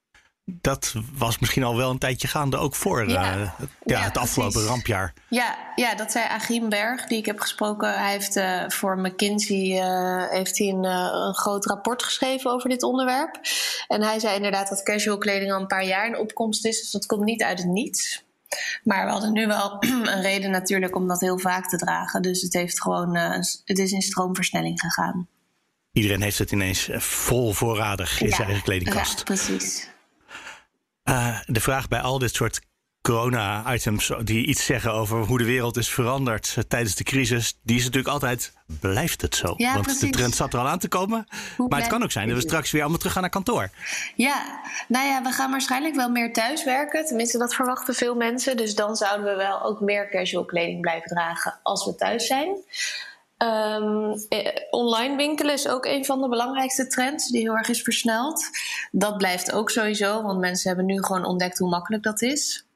dat 0.48 0.94
was 1.18 1.38
misschien 1.38 1.62
al 1.62 1.76
wel 1.76 1.90
een 1.90 1.98
tijdje 1.98 2.28
gaande, 2.28 2.56
ook 2.56 2.74
voor 2.74 3.09
ja. 3.09 3.37
Uh, 3.37 3.50
ja, 3.85 4.00
het 4.00 4.16
afgelopen 4.16 4.64
rampjaar. 4.64 5.12
Ja, 5.28 5.56
ja, 5.74 5.94
dat 5.94 6.12
zei 6.12 6.24
Agim 6.28 6.68
Berg, 6.68 7.06
die 7.06 7.18
ik 7.18 7.26
heb 7.26 7.40
gesproken. 7.40 7.98
Hij 7.98 8.11
heeft 8.11 8.37
uh, 8.37 8.64
voor 8.68 8.98
McKinsey 8.98 9.56
uh, 9.56 10.30
heeft 10.30 10.59
hij 10.59 10.68
een, 10.68 10.85
een, 10.85 11.35
groot 11.35 11.66
rapport 11.66 12.02
geschreven 12.02 12.50
over 12.50 12.68
dit 12.68 12.82
onderwerp. 12.82 13.40
En 13.88 14.02
hij 14.02 14.18
zei 14.18 14.37
inderdaad 14.37 14.68
dat 14.68 14.82
casual 14.82 15.18
kleding 15.18 15.52
al 15.52 15.61
een 15.61 15.66
paar 15.66 15.85
jaar 15.85 16.06
in 16.06 16.18
opkomst 16.18 16.66
is. 16.66 16.80
Dus 16.80 16.90
dat 16.90 17.06
komt 17.06 17.24
niet 17.24 17.42
uit 17.42 17.59
het 17.59 17.68
niets. 17.68 18.24
Maar 18.82 19.04
we 19.04 19.11
hadden 19.11 19.32
nu 19.32 19.46
wel 19.46 19.76
een 19.80 20.22
reden 20.22 20.50
natuurlijk 20.50 20.96
om 20.96 21.09
dat 21.09 21.20
heel 21.20 21.38
vaak 21.38 21.68
te 21.68 21.76
dragen. 21.76 22.22
Dus 22.22 22.42
het, 22.42 22.52
heeft 22.52 22.82
gewoon, 22.82 23.16
het 23.64 23.78
is 23.78 23.92
in 23.92 24.02
stroomversnelling 24.02 24.80
gegaan. 24.80 25.28
Iedereen 25.92 26.22
heeft 26.22 26.38
het 26.38 26.52
ineens 26.52 26.88
vol 26.96 27.52
voorradig 27.52 28.20
in 28.20 28.30
zijn 28.30 28.46
eigen 28.46 28.64
kledingkast. 28.64 29.18
Ja, 29.18 29.24
precies. 29.24 29.94
Uh, 31.09 31.38
de 31.47 31.61
vraag 31.61 31.88
bij 31.88 32.01
al 32.01 32.19
dit 32.19 32.35
soort 32.35 32.61
corona-items 33.03 34.12
die 34.23 34.47
iets 34.47 34.64
zeggen 34.64 34.92
over 34.92 35.19
hoe 35.19 35.38
de 35.38 35.45
wereld 35.45 35.77
is 35.77 35.88
veranderd 35.88 36.55
uh, 36.59 36.64
tijdens 36.69 36.95
de 36.95 37.05
crisis, 37.05 37.59
die 37.62 37.77
is 37.77 37.85
natuurlijk 37.85 38.12
altijd: 38.12 38.53
blijft 38.81 39.23
het 39.23 39.35
zo? 39.35 39.55
Ja, 39.57 39.73
Want 39.73 39.85
precies. 39.85 40.01
de 40.01 40.11
trend 40.11 40.35
zat 40.35 40.53
er 40.53 40.59
al 40.59 40.69
aan 40.69 40.79
te 40.79 40.88
komen. 40.88 41.27
Hoe 41.57 41.69
maar 41.69 41.81
het 41.81 41.88
kan 41.88 42.03
ook 42.03 42.12
zijn 42.12 42.29
dat 42.29 42.37
we 42.37 42.42
straks 42.42 42.71
weer 42.71 42.81
allemaal 42.81 42.99
terug 42.99 43.12
gaan 43.12 43.23
naar 43.23 43.31
kantoor. 43.31 43.71
Ja, 44.14 44.61
nou 44.88 45.07
ja, 45.07 45.23
we 45.23 45.31
gaan 45.31 45.51
waarschijnlijk 45.51 45.95
wel 45.95 46.11
meer 46.11 46.33
thuis 46.33 46.64
werken. 46.64 47.05
Tenminste, 47.05 47.38
dat 47.38 47.55
verwachten 47.55 47.95
veel 47.95 48.14
mensen. 48.14 48.57
Dus 48.57 48.75
dan 48.75 48.97
zouden 48.97 49.27
we 49.27 49.37
wel 49.37 49.62
ook 49.62 49.81
meer 49.81 50.11
casual 50.11 50.45
kleding 50.45 50.81
blijven 50.81 51.09
dragen 51.09 51.59
als 51.62 51.85
we 51.85 51.95
thuis 51.95 52.27
zijn. 52.27 52.57
Um, 53.38 54.14
online 54.70 55.16
winkelen 55.16 55.55
is 55.55 55.68
ook 55.68 55.85
een 55.85 56.05
van 56.05 56.20
de 56.20 56.29
belangrijkste 56.29 56.87
trends 56.87 57.31
die 57.31 57.40
heel 57.40 57.57
erg 57.57 57.68
is 57.68 57.83
versneld. 57.83 58.44
Dat 58.90 59.16
blijft 59.16 59.53
ook 59.53 59.70
sowieso, 59.70 60.22
want 60.22 60.40
mensen 60.40 60.68
hebben 60.68 60.87
nu 60.87 61.03
gewoon 61.03 61.25
ontdekt 61.25 61.59
hoe 61.59 61.68
makkelijk 61.68 62.03
dat 62.03 62.22
is. 62.22 62.66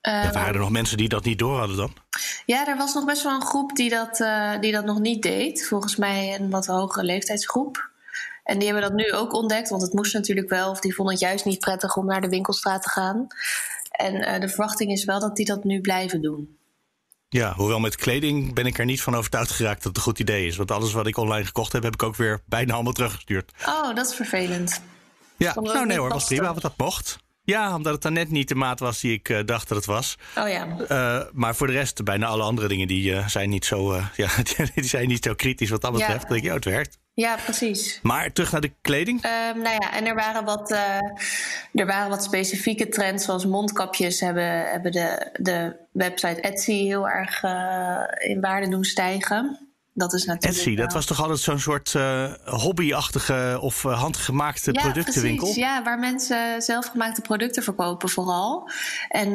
Ja, 0.00 0.32
waren 0.32 0.54
er 0.54 0.60
nog 0.60 0.70
mensen 0.70 0.96
die 0.96 1.08
dat 1.08 1.24
niet 1.24 1.38
door 1.38 1.58
hadden 1.58 1.76
dan? 1.76 1.92
Ja, 2.46 2.66
er 2.66 2.76
was 2.76 2.94
nog 2.94 3.04
best 3.04 3.22
wel 3.22 3.34
een 3.34 3.46
groep 3.46 3.76
die 3.76 3.90
dat, 3.90 4.20
uh, 4.20 4.60
die 4.60 4.72
dat 4.72 4.84
nog 4.84 4.98
niet 4.98 5.22
deed. 5.22 5.66
Volgens 5.66 5.96
mij 5.96 6.40
een 6.40 6.50
wat 6.50 6.66
hogere 6.66 7.04
leeftijdsgroep. 7.04 7.90
En 8.44 8.58
die 8.58 8.72
hebben 8.72 8.90
dat 8.90 8.98
nu 8.98 9.12
ook 9.12 9.32
ontdekt, 9.32 9.68
want 9.68 9.82
het 9.82 9.92
moest 9.92 10.14
natuurlijk 10.14 10.48
wel. 10.48 10.70
Of 10.70 10.80
die 10.80 10.94
vonden 10.94 11.14
het 11.14 11.22
juist 11.22 11.44
niet 11.44 11.58
prettig 11.58 11.96
om 11.96 12.06
naar 12.06 12.20
de 12.20 12.28
winkelstraat 12.28 12.82
te 12.82 12.88
gaan. 12.88 13.26
En 13.90 14.14
uh, 14.14 14.40
de 14.40 14.48
verwachting 14.48 14.92
is 14.92 15.04
wel 15.04 15.20
dat 15.20 15.36
die 15.36 15.46
dat 15.46 15.64
nu 15.64 15.80
blijven 15.80 16.22
doen. 16.22 16.55
Ja, 17.28 17.52
hoewel 17.54 17.80
met 17.80 17.96
kleding 17.96 18.54
ben 18.54 18.66
ik 18.66 18.78
er 18.78 18.84
niet 18.84 19.02
van 19.02 19.14
overtuigd 19.14 19.50
geraakt 19.50 19.82
dat 19.82 19.86
het 19.86 19.96
een 19.96 20.02
goed 20.02 20.18
idee 20.18 20.46
is. 20.46 20.56
Want 20.56 20.70
alles 20.70 20.92
wat 20.92 21.06
ik 21.06 21.16
online 21.16 21.44
gekocht 21.44 21.72
heb, 21.72 21.82
heb 21.82 21.94
ik 21.94 22.02
ook 22.02 22.16
weer 22.16 22.42
bijna 22.46 22.74
allemaal 22.74 22.92
teruggestuurd. 22.92 23.52
Oh, 23.66 23.94
dat 23.94 24.06
is 24.06 24.14
vervelend. 24.14 24.82
Ja, 25.36 25.54
nou 25.60 25.86
nee 25.86 25.98
hoor, 25.98 26.08
was 26.08 26.24
prima, 26.24 26.46
want 26.46 26.62
dat 26.62 26.76
mocht. 26.76 27.18
Ja, 27.42 27.74
omdat 27.74 27.92
het 27.92 28.02
dan 28.02 28.12
net 28.12 28.30
niet 28.30 28.48
de 28.48 28.54
maat 28.54 28.80
was 28.80 29.00
die 29.00 29.12
ik 29.12 29.28
uh, 29.28 29.38
dacht 29.44 29.68
dat 29.68 29.76
het 29.76 29.86
was. 29.86 30.16
Oh 30.36 30.48
ja. 30.48 30.66
Uh, 30.90 31.22
maar 31.32 31.56
voor 31.56 31.66
de 31.66 31.72
rest, 31.72 32.04
bijna 32.04 32.26
alle 32.26 32.42
andere 32.42 32.68
dingen 32.68 32.88
die 32.88 33.10
uh, 33.10 33.28
zijn 33.28 33.50
niet 33.50 33.64
zo, 33.64 33.94
ja, 34.16 34.28
die 34.74 34.84
zijn 34.84 35.08
niet 35.08 35.24
zo 35.24 35.34
kritisch 35.34 35.70
wat 35.70 35.80
dat 35.80 35.92
betreft. 35.92 36.12
Ja. 36.12 36.28
Dan 36.28 36.28
denk 36.28 36.42
je, 36.42 36.48
oh, 36.48 36.54
het 36.54 36.64
werkt. 36.64 36.98
Ja, 37.16 37.36
precies. 37.44 37.98
Maar 38.02 38.32
terug 38.32 38.52
naar 38.52 38.60
de 38.60 38.72
kleding? 38.80 39.24
Um, 39.24 39.62
nou 39.62 39.76
ja, 39.80 39.92
en 39.92 40.06
er 40.06 40.14
waren, 40.14 40.44
wat, 40.44 40.70
uh, 40.70 40.98
er 41.74 41.86
waren 41.86 42.08
wat 42.08 42.24
specifieke 42.24 42.88
trends, 42.88 43.24
zoals 43.24 43.46
mondkapjes 43.46 44.20
hebben, 44.20 44.70
hebben 44.70 44.92
de, 44.92 45.30
de 45.32 45.76
website 45.92 46.40
Etsy 46.40 46.72
heel 46.72 47.08
erg 47.08 47.42
uh, 47.42 48.30
in 48.30 48.40
waarde 48.40 48.68
doen 48.68 48.84
stijgen. 48.84 49.68
Dat 49.92 50.12
is 50.12 50.24
natuurlijk 50.24 50.58
Etsy, 50.58 50.74
dat 50.76 50.92
was 50.92 51.06
toch 51.06 51.20
altijd 51.20 51.38
zo'n 51.38 51.58
soort 51.58 51.94
uh, 51.96 52.32
hobbyachtige 52.44 53.58
of 53.60 53.82
handgemaakte 53.82 54.72
ja, 54.72 54.80
productenwinkel? 54.80 55.44
Precies, 55.44 55.62
ja, 55.62 55.82
waar 55.82 55.98
mensen 55.98 56.62
zelfgemaakte 56.62 57.20
producten 57.20 57.62
verkopen 57.62 58.08
vooral. 58.08 58.70
En 59.08 59.34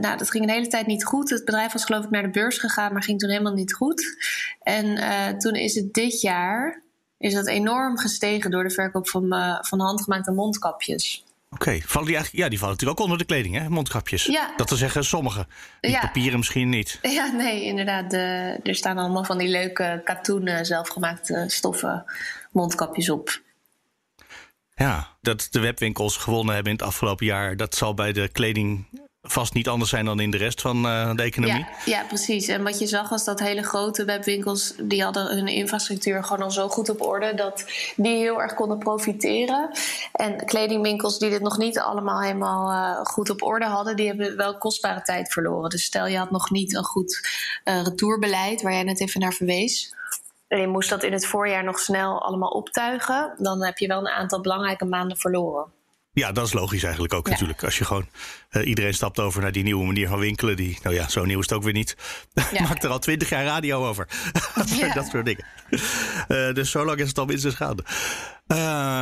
nou, 0.00 0.16
dat 0.16 0.30
ging 0.30 0.44
een 0.44 0.50
hele 0.50 0.68
tijd 0.68 0.86
niet 0.86 1.04
goed. 1.04 1.30
Het 1.30 1.44
bedrijf 1.44 1.72
was 1.72 1.84
geloof 1.84 2.04
ik 2.04 2.10
naar 2.10 2.22
de 2.22 2.30
beurs 2.30 2.58
gegaan, 2.58 2.92
maar 2.92 3.02
ging 3.02 3.18
toen 3.18 3.30
helemaal 3.30 3.54
niet 3.54 3.72
goed. 3.72 4.16
En 4.62 4.98
toen 5.38 5.54
is 5.54 5.74
het 5.74 5.94
dit 5.94 6.20
jaar 6.20 6.88
is 7.20 7.34
dat 7.34 7.46
enorm 7.46 7.98
gestegen 7.98 8.50
door 8.50 8.62
de 8.62 8.70
verkoop 8.70 9.08
van, 9.08 9.34
uh, 9.34 9.58
van 9.60 9.80
handgemaakte 9.80 10.30
mondkapjes. 10.32 11.24
Oké, 11.50 11.62
okay. 11.62 11.82
vallen 11.86 12.06
die 12.06 12.16
eigenlijk? 12.16 12.44
Ja, 12.44 12.50
die 12.50 12.58
vallen 12.58 12.74
natuurlijk 12.74 13.00
ook 13.00 13.06
onder 13.06 13.18
de 13.26 13.32
kleding, 13.32 13.54
hè? 13.54 13.68
Mondkapjes. 13.68 14.24
Ja. 14.24 14.52
Dat 14.56 14.68
wil 14.68 14.78
zeggen, 14.78 15.04
sommige. 15.04 15.46
Die 15.80 15.90
ja. 15.90 16.00
papieren 16.00 16.38
misschien 16.38 16.68
niet. 16.68 16.98
Ja, 17.18 17.26
nee, 17.32 17.64
inderdaad. 17.64 18.10
De, 18.10 18.58
er 18.62 18.74
staan 18.74 18.98
allemaal 18.98 19.24
van 19.24 19.38
die 19.38 19.48
leuke 19.48 20.00
katoenen, 20.04 20.66
zelfgemaakte 20.66 21.44
stoffen 21.46 22.04
mondkapjes 22.50 23.10
op. 23.10 23.40
Ja, 24.74 25.08
dat 25.20 25.48
de 25.50 25.60
webwinkels 25.60 26.16
gewonnen 26.16 26.54
hebben 26.54 26.72
in 26.72 26.78
het 26.78 26.86
afgelopen 26.86 27.26
jaar, 27.26 27.56
dat 27.56 27.74
zal 27.74 27.94
bij 27.94 28.12
de 28.12 28.28
kleding 28.28 28.86
vast 29.30 29.54
niet 29.54 29.68
anders 29.68 29.90
zijn 29.90 30.04
dan 30.04 30.20
in 30.20 30.30
de 30.30 30.36
rest 30.36 30.60
van 30.60 30.86
uh, 30.86 31.14
de 31.14 31.22
economie. 31.22 31.66
Ja, 31.84 32.04
precies. 32.04 32.48
En 32.48 32.62
wat 32.62 32.78
je 32.78 32.86
zag 32.86 33.08
was 33.08 33.24
dat 33.24 33.40
hele 33.40 33.62
grote 33.62 34.04
webwinkels... 34.04 34.74
die 34.82 35.02
hadden 35.02 35.26
hun 35.36 35.46
infrastructuur 35.46 36.24
gewoon 36.24 36.42
al 36.42 36.50
zo 36.50 36.68
goed 36.68 36.88
op 36.88 37.02
orde... 37.02 37.34
dat 37.34 37.64
die 37.96 38.16
heel 38.16 38.42
erg 38.42 38.54
konden 38.54 38.78
profiteren. 38.78 39.70
En 40.12 40.44
kledingwinkels 40.44 41.18
die 41.18 41.30
dit 41.30 41.40
nog 41.40 41.58
niet 41.58 41.78
allemaal 41.78 42.20
helemaal 42.20 42.70
uh, 42.70 43.04
goed 43.04 43.30
op 43.30 43.42
orde 43.42 43.66
hadden... 43.66 43.96
die 43.96 44.06
hebben 44.06 44.36
wel 44.36 44.58
kostbare 44.58 45.02
tijd 45.02 45.32
verloren. 45.32 45.70
Dus 45.70 45.84
stel 45.84 46.06
je 46.06 46.18
had 46.18 46.30
nog 46.30 46.50
niet 46.50 46.74
een 46.74 46.84
goed 46.84 47.28
uh, 47.64 47.82
retourbeleid... 47.82 48.62
waar 48.62 48.72
jij 48.72 48.82
net 48.82 49.00
even 49.00 49.20
naar 49.20 49.32
verwees... 49.32 49.94
En 50.48 50.60
je 50.60 50.66
moest 50.66 50.90
dat 50.90 51.02
in 51.02 51.12
het 51.12 51.26
voorjaar 51.26 51.64
nog 51.64 51.78
snel 51.78 52.22
allemaal 52.22 52.50
optuigen... 52.50 53.34
dan 53.38 53.64
heb 53.64 53.78
je 53.78 53.86
wel 53.86 53.98
een 53.98 54.08
aantal 54.08 54.40
belangrijke 54.40 54.84
maanden 54.84 55.16
verloren. 55.16 55.72
Ja, 56.12 56.32
dat 56.32 56.46
is 56.46 56.52
logisch 56.52 56.82
eigenlijk 56.82 57.14
ook 57.14 57.26
ja. 57.26 57.32
natuurlijk. 57.32 57.64
Als 57.64 57.78
je 57.78 57.84
gewoon 57.84 58.06
uh, 58.50 58.66
iedereen 58.66 58.94
stapt 58.94 59.18
over 59.18 59.42
naar 59.42 59.52
die 59.52 59.62
nieuwe 59.62 59.84
manier 59.84 60.08
van 60.08 60.18
winkelen. 60.18 60.56
Die, 60.56 60.78
nou 60.82 60.94
ja, 60.94 61.08
zo 61.08 61.24
nieuw 61.24 61.38
is 61.38 61.48
het 61.48 61.54
ook 61.54 61.62
weer 61.62 61.72
niet. 61.72 61.96
Ja. 62.52 62.62
Maakt 62.62 62.84
er 62.84 62.90
al 62.90 62.98
twintig 62.98 63.28
jaar 63.28 63.44
radio 63.44 63.86
over. 63.86 64.08
Ja. 64.66 64.94
dat 64.94 65.06
soort 65.06 65.24
dingen. 65.24 65.44
Uh, 66.28 66.54
dus 66.54 66.70
zo 66.70 66.84
lang 66.84 66.98
is 66.98 67.08
het 67.08 67.18
al 67.18 67.24
minstens 67.24 67.54
gaande. 67.54 67.84
Uh, 67.86 68.56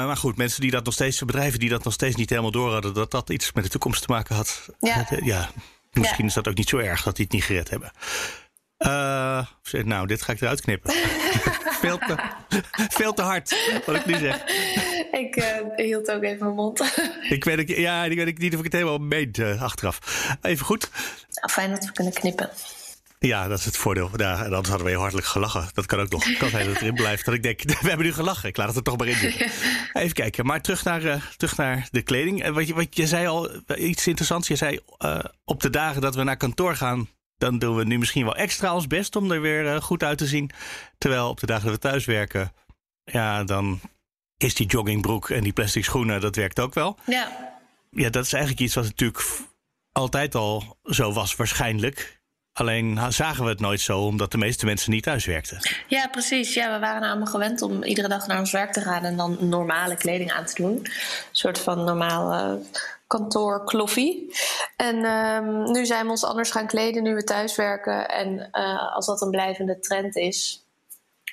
maar 0.06 0.16
goed, 0.16 0.36
mensen 0.36 0.60
die 0.60 0.70
dat 0.70 0.84
nog 0.84 0.94
steeds, 0.94 1.24
bedrijven 1.24 1.58
die 1.58 1.68
dat 1.68 1.84
nog 1.84 1.92
steeds 1.92 2.16
niet 2.16 2.30
helemaal 2.30 2.50
door 2.50 2.72
hadden, 2.72 2.94
dat 2.94 3.10
dat 3.10 3.30
iets 3.30 3.52
met 3.52 3.64
de 3.64 3.70
toekomst 3.70 4.06
te 4.06 4.12
maken 4.12 4.36
had. 4.36 4.68
Ja, 4.80 5.06
ja 5.24 5.50
misschien 5.92 6.26
is 6.26 6.34
dat 6.34 6.48
ook 6.48 6.56
niet 6.56 6.68
zo 6.68 6.76
erg 6.76 7.02
dat 7.02 7.16
die 7.16 7.24
het 7.24 7.34
niet 7.34 7.44
gered 7.44 7.70
hebben. 7.70 7.92
Uh, 8.78 9.46
nou, 9.84 10.06
dit 10.06 10.22
ga 10.22 10.32
ik 10.32 10.40
eruit 10.40 10.60
knippen. 10.60 10.92
veel, 11.82 11.98
te, 11.98 12.16
veel 12.88 13.12
te 13.12 13.22
hard, 13.22 13.82
wat 13.86 13.96
ik 13.96 14.06
nu 14.06 14.14
zeg. 14.14 14.42
Ik 15.12 15.36
uh, 15.36 15.44
hield 15.76 16.10
ook 16.10 16.22
even 16.22 16.38
mijn 16.38 16.54
mond. 16.54 16.80
ik 17.28 17.44
weet, 17.44 17.68
ja, 17.68 18.04
ik 18.04 18.16
weet 18.16 18.38
niet 18.38 18.52
of 18.52 18.58
ik 18.58 18.64
het 18.64 18.72
helemaal 18.72 18.98
meent 18.98 19.38
uh, 19.38 19.62
achteraf. 19.62 19.98
Even 20.42 20.66
goed. 20.66 20.90
Nou, 21.30 21.52
fijn 21.52 21.70
dat 21.70 21.84
we 21.84 21.92
kunnen 21.92 22.12
knippen. 22.12 22.50
Ja, 23.18 23.48
dat 23.48 23.58
is 23.58 23.64
het 23.64 23.76
voordeel. 23.76 24.10
Ja, 24.16 24.36
en 24.36 24.44
anders 24.44 24.68
hadden 24.68 24.84
we 24.84 24.90
heel 24.90 25.00
hartelijk 25.00 25.26
gelachen. 25.26 25.68
Dat 25.72 25.86
kan 25.86 26.00
ook 26.00 26.10
nog. 26.10 26.24
Het 26.24 26.36
kan 26.36 26.48
zijn 26.48 26.64
dat 26.64 26.72
het 26.72 26.82
erin 26.82 26.94
blijft. 26.94 27.24
Dat 27.24 27.34
ik 27.34 27.42
denk, 27.42 27.62
we 27.82 27.88
hebben 27.88 28.06
nu 28.06 28.12
gelachen. 28.12 28.48
Ik 28.48 28.56
laat 28.56 28.66
het 28.66 28.76
er 28.76 28.82
toch 28.82 28.96
maar 28.96 29.06
in 29.06 29.16
zitten. 29.16 29.50
Even 29.92 30.12
kijken. 30.12 30.46
Maar 30.46 30.60
terug 30.60 30.84
naar, 30.84 31.02
uh, 31.02 31.14
terug 31.36 31.56
naar 31.56 31.88
de 31.90 32.02
kleding. 32.02 32.48
Wat 32.48 32.66
je, 32.66 32.74
wat 32.74 32.96
je 32.96 33.06
zei 33.06 33.26
al, 33.26 33.50
iets 33.76 34.06
interessants. 34.06 34.48
Je 34.48 34.56
zei 34.56 34.80
uh, 34.98 35.18
op 35.44 35.60
de 35.60 35.70
dagen 35.70 36.00
dat 36.00 36.14
we 36.14 36.22
naar 36.22 36.36
kantoor 36.36 36.76
gaan 36.76 37.08
dan 37.38 37.58
doen 37.58 37.76
we 37.76 37.84
nu 37.84 37.98
misschien 37.98 38.24
wel 38.24 38.36
extra 38.36 38.74
ons 38.74 38.86
best 38.86 39.16
om 39.16 39.30
er 39.30 39.40
weer 39.40 39.66
eh, 39.66 39.80
goed 39.80 40.02
uit 40.02 40.18
te 40.18 40.26
zien. 40.26 40.50
Terwijl 40.98 41.28
op 41.28 41.40
de 41.40 41.46
dagen 41.46 41.64
dat 41.64 41.74
we 41.74 41.80
thuis 41.80 42.04
werken, 42.04 42.52
ja, 43.04 43.44
dan 43.44 43.80
is 44.36 44.54
die 44.54 44.66
joggingbroek 44.66 45.30
en 45.30 45.42
die 45.42 45.52
plastic 45.52 45.84
schoenen, 45.84 46.20
dat 46.20 46.36
werkt 46.36 46.60
ook 46.60 46.74
wel. 46.74 46.98
Ja. 47.06 47.56
Ja, 47.90 48.10
dat 48.10 48.24
is 48.24 48.32
eigenlijk 48.32 48.62
iets 48.62 48.74
wat 48.74 48.84
natuurlijk 48.84 49.24
altijd 49.92 50.34
al 50.34 50.78
zo 50.84 51.12
was, 51.12 51.36
waarschijnlijk. 51.36 52.17
Alleen 52.58 52.98
zagen 53.08 53.44
we 53.44 53.50
het 53.50 53.60
nooit 53.60 53.80
zo, 53.80 54.00
omdat 54.00 54.32
de 54.32 54.38
meeste 54.38 54.64
mensen 54.64 54.90
niet 54.90 55.02
thuis 55.02 55.26
werkten. 55.26 55.58
Ja, 55.86 56.08
precies. 56.08 56.54
Ja, 56.54 56.72
we 56.72 56.78
waren 56.78 57.08
allemaal 57.08 57.26
gewend 57.26 57.62
om 57.62 57.82
iedere 57.82 58.08
dag 58.08 58.26
naar 58.26 58.38
ons 58.38 58.52
werk 58.52 58.72
te 58.72 58.80
gaan 58.80 59.04
en 59.04 59.16
dan 59.16 59.36
normale 59.40 59.96
kleding 59.96 60.32
aan 60.32 60.44
te 60.44 60.62
doen. 60.62 60.76
Een 60.76 60.90
soort 61.32 61.58
van 61.58 61.84
normaal 61.84 62.32
eh, 62.32 62.66
kantoorkloffie. 63.06 64.34
En 64.76 65.04
ehm, 65.04 65.70
nu 65.72 65.86
zijn 65.86 66.04
we 66.04 66.10
ons 66.10 66.24
anders 66.24 66.50
gaan 66.50 66.66
kleden 66.66 67.02
nu 67.02 67.14
we 67.14 67.24
thuis 67.24 67.56
werken. 67.56 68.08
En 68.08 68.48
eh, 68.50 68.94
als 68.94 69.06
dat 69.06 69.22
een 69.22 69.30
blijvende 69.30 69.78
trend 69.78 70.16
is, 70.16 70.64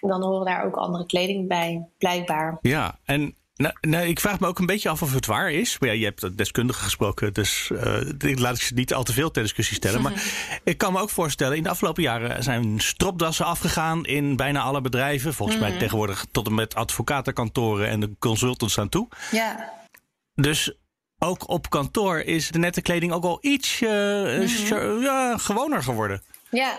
dan 0.02 0.22
horen 0.22 0.46
daar 0.46 0.66
ook 0.66 0.76
andere 0.76 1.06
kleding 1.06 1.48
bij, 1.48 1.88
blijkbaar. 1.98 2.58
Ja, 2.62 3.00
en 3.06 3.36
nou, 3.56 3.74
nou, 3.82 4.08
ik 4.08 4.20
vraag 4.20 4.40
me 4.40 4.48
ook 4.48 4.60
een 4.60 4.66
beetje 4.66 4.90
af 4.90 5.02
of 5.02 5.14
het 5.14 5.26
waar 5.26 5.52
is. 5.52 5.80
Maar 5.80 5.90
ja, 5.90 5.96
je 5.96 6.04
hebt 6.06 6.38
deskundigen 6.38 6.84
gesproken, 6.84 7.34
dus 7.34 7.72
eh, 7.72 8.38
laat 8.38 8.56
ik 8.56 8.62
ze 8.62 8.74
niet 8.74 8.94
al 8.94 9.04
te 9.04 9.14
veel 9.14 9.32
ter 9.32 9.42
discussie 9.42 9.76
stellen. 9.76 10.02
Maar 10.02 10.14
ik 10.64 10.78
kan 10.78 10.94
me 10.94 11.00
ook 11.00 11.10
voorstellen, 11.10 11.58
in 11.58 11.64
de 11.64 11.70
afgelopen 11.70 12.04
jaren 12.04 12.44
zijn 12.44 12.80
stropdassen 12.80 13.46
afgegaan 13.46 14.06
in 14.06 14.36
bijna 14.36 14.62
alle 14.62 14.82
bedrijven. 14.82 15.34
Volgens 15.34 15.60
mij 15.60 15.78
tegenwoordig 15.78 16.26
tot 16.32 16.48
en 16.48 16.54
met 16.56 16.76
advocatenkantoren 16.76 17.88
en 17.90 18.00
de 18.00 18.16
consultants 18.20 18.80
aan 18.80 18.90
toe. 18.90 19.08
Ja, 19.32 19.74
Dus 20.34 20.74
ook 21.20 21.50
op 21.50 21.70
kantoor 21.70 22.20
is 22.20 22.50
de 22.52 22.60
nette 22.60 22.82
kleding 22.82 23.12
ook 23.12 23.24
al 23.24 23.38
iets 23.42 23.82
eh, 23.82 24.48
sh- 24.48 24.70
ja, 25.02 25.38
gewoner 25.38 25.84
geworden. 25.84 26.22
ja. 26.50 26.78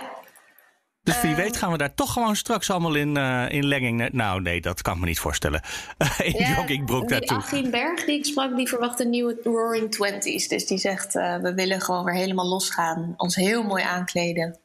Dus 1.06 1.20
wie 1.20 1.34
weet 1.34 1.56
gaan 1.56 1.72
we 1.72 1.78
daar 1.78 1.94
toch 1.94 2.12
gewoon 2.12 2.36
straks 2.36 2.70
allemaal 2.70 2.94
in, 2.94 3.16
eh, 3.16 3.48
in 3.48 3.66
legging. 3.66 4.08
Nou 4.12 4.42
nee, 4.42 4.60
dat 4.60 4.82
kan 4.82 4.94
ik 4.94 5.00
me 5.00 5.06
niet 5.06 5.18
voorstellen. 5.18 5.60
in 6.18 6.38
Ja, 6.38 6.56
joggingbroek 6.56 7.00
die 7.00 7.10
daartoe. 7.10 7.36
Achim 7.36 7.70
Berg 7.70 8.04
die 8.04 8.18
ik 8.18 8.24
sprak, 8.24 8.56
die 8.56 8.68
verwacht 8.68 9.00
een 9.00 9.10
nieuwe 9.10 9.38
Roaring 9.42 9.92
Twenties. 9.92 10.48
Dus 10.48 10.66
die 10.66 10.78
zegt, 10.78 11.16
eh, 11.16 11.36
we 11.36 11.54
willen 11.54 11.80
gewoon 11.80 12.04
weer 12.04 12.14
helemaal 12.14 12.46
losgaan. 12.46 13.14
Ons 13.16 13.34
heel 13.34 13.62
mooi 13.62 13.82
aankleden. 13.82 14.58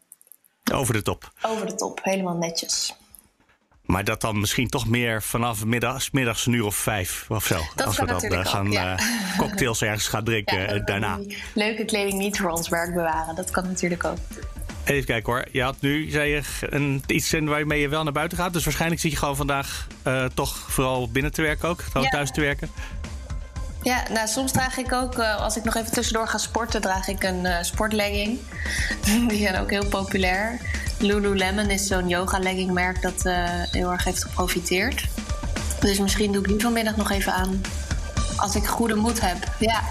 Over 0.73 0.93
de 0.93 1.01
top. 1.01 1.31
Over 1.41 1.65
de 1.65 1.75
top, 1.75 1.99
helemaal 2.03 2.37
netjes. 2.37 2.95
Maar 3.81 4.03
dat 4.03 4.21
dan 4.21 4.39
misschien 4.39 4.69
toch 4.69 4.87
meer 4.87 5.21
vanaf 5.21 5.65
middags, 5.65 6.11
middags 6.11 6.45
een 6.45 6.53
uur 6.53 6.65
of 6.65 6.75
vijf 6.75 7.25
of 7.29 7.45
zo. 7.45 7.59
Dat 7.75 7.87
Als 7.87 7.99
we 7.99 8.05
dan 8.05 8.21
eh, 8.21 8.45
gaan 8.45 8.67
ook, 8.67 8.73
ja. 8.73 8.99
cocktails 9.37 9.81
ergens 9.81 10.07
gaan 10.07 10.23
drinken 10.23 10.75
Ja, 10.75 10.79
daarna. 10.79 11.19
Leuke 11.53 11.85
kleding 11.85 12.17
niet 12.17 12.37
voor 12.37 12.49
ons 12.49 12.69
werk 12.69 12.93
bewaren. 12.93 13.35
Dat 13.35 13.51
kan 13.51 13.67
natuurlijk 13.67 14.03
ook. 14.03 14.17
Even 14.85 15.05
kijken 15.05 15.33
hoor. 15.33 15.45
Je 15.51 15.61
had 15.63 15.75
nu, 15.79 16.09
zei 16.09 16.29
je, 16.29 16.41
een, 16.59 17.03
iets 17.07 17.33
in 17.33 17.45
waarmee 17.47 17.79
je 17.81 17.89
wel 17.89 18.03
naar 18.03 18.13
buiten 18.13 18.37
gaat. 18.37 18.53
Dus 18.53 18.63
waarschijnlijk 18.63 19.01
zit 19.01 19.11
je 19.11 19.17
gewoon 19.17 19.35
vandaag 19.35 19.87
eh, 20.03 20.25
toch 20.33 20.57
vooral 20.57 21.09
binnen 21.09 21.31
te 21.31 21.41
werken 21.41 21.69
ook. 21.69 21.81
Gewoon 21.81 22.03
Ja. 22.03 22.09
thuis 22.09 22.31
te 22.31 22.41
werken. 22.41 22.69
Ja, 23.83 24.03
nou, 24.13 24.27
soms 24.27 24.51
draag 24.51 24.77
ik 24.77 24.93
ook, 24.93 25.17
eh, 25.17 25.35
als 25.35 25.57
ik 25.57 25.63
nog 25.63 25.75
even 25.75 25.91
tussendoor 25.91 26.27
ga 26.27 26.37
sporten, 26.37 26.81
draag 26.81 27.07
ik 27.07 27.23
een 27.23 27.45
eh, 27.45 27.63
sportlegging. 27.63 28.39
Die 29.27 29.39
zijn 29.41 29.59
ook 29.59 29.69
heel 29.69 29.85
populair. 29.85 30.59
Lululemon 30.99 31.69
is 31.69 31.87
zo'n 31.87 32.07
yoga-legging 32.07 32.71
merk 32.71 33.01
dat 33.01 33.23
heel 33.71 33.91
erg 33.91 34.03
heeft 34.03 34.23
geprofiteerd. 34.23 35.05
Dus 35.79 35.99
misschien 35.99 36.31
doe 36.31 36.41
ik 36.41 36.47
die 36.47 36.59
vanmiddag 36.59 36.95
nog 36.95 37.11
even 37.11 37.33
aan. 37.33 37.61
Als 38.41 38.55
ik 38.55 38.65
goede 38.65 38.95
moed 38.95 39.21
heb. 39.21 39.37
Ja, 39.59 39.81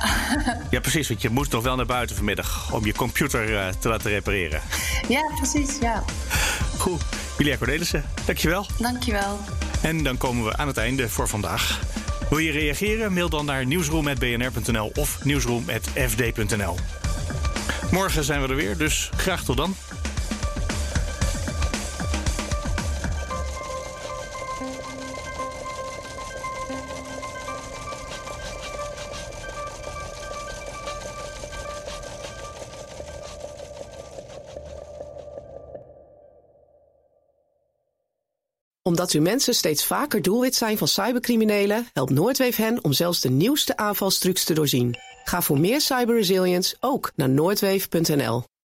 Ja, 0.70 0.80
precies. 0.80 1.08
Want 1.08 1.22
je 1.22 1.30
moest 1.30 1.52
nog 1.52 1.62
wel 1.62 1.76
naar 1.76 1.86
buiten 1.86 2.16
vanmiddag 2.16 2.72
om 2.72 2.86
je 2.86 2.94
computer 2.94 3.56
eh, 3.56 3.68
te 3.78 3.88
laten 3.88 4.10
repareren. 4.10 4.60
ja 5.08 5.22
precies. 5.36 5.78
Ja. 5.80 6.04
Goed. 6.78 7.00
Julia 7.38 7.56
Cornelissen, 7.56 8.04
dankjewel. 8.24 8.66
Dankjewel. 8.78 9.38
En 9.80 10.02
dan 10.02 10.16
komen 10.16 10.44
we 10.44 10.56
aan 10.56 10.66
het 10.66 10.76
einde 10.76 11.08
voor 11.08 11.28
vandaag. 11.28 11.80
Wil 12.30 12.38
je 12.38 12.52
reageren? 12.52 13.12
Mail 13.12 13.28
dan 13.28 13.44
naar 13.44 13.66
nieuwsroom.bnr.nl 13.66 14.92
of 14.94 15.24
nieuwsroom.fd.nl. 15.24 16.76
Morgen 17.90 18.24
zijn 18.24 18.42
we 18.42 18.48
er 18.48 18.56
weer, 18.56 18.76
dus 18.76 19.10
graag 19.16 19.44
tot 19.44 19.56
dan. 19.56 19.74
Omdat 38.90 39.10
uw 39.10 39.22
mensen 39.22 39.54
steeds 39.54 39.84
vaker 39.84 40.22
doelwit 40.22 40.54
zijn 40.54 40.78
van 40.78 40.88
cybercriminelen, 40.88 41.86
helpt 41.92 42.10
Noordweef 42.10 42.56
hen 42.56 42.84
om 42.84 42.92
zelfs 42.92 43.20
de 43.20 43.30
nieuwste 43.30 43.76
aanvalstrucs 43.76 44.44
te 44.44 44.54
doorzien. 44.54 44.96
Ga 45.24 45.42
voor 45.42 45.58
meer 45.58 45.80
cyberresilience 45.80 46.76
ook 46.80 47.12
naar 47.14 47.28
noordweef.nl. 47.28 48.49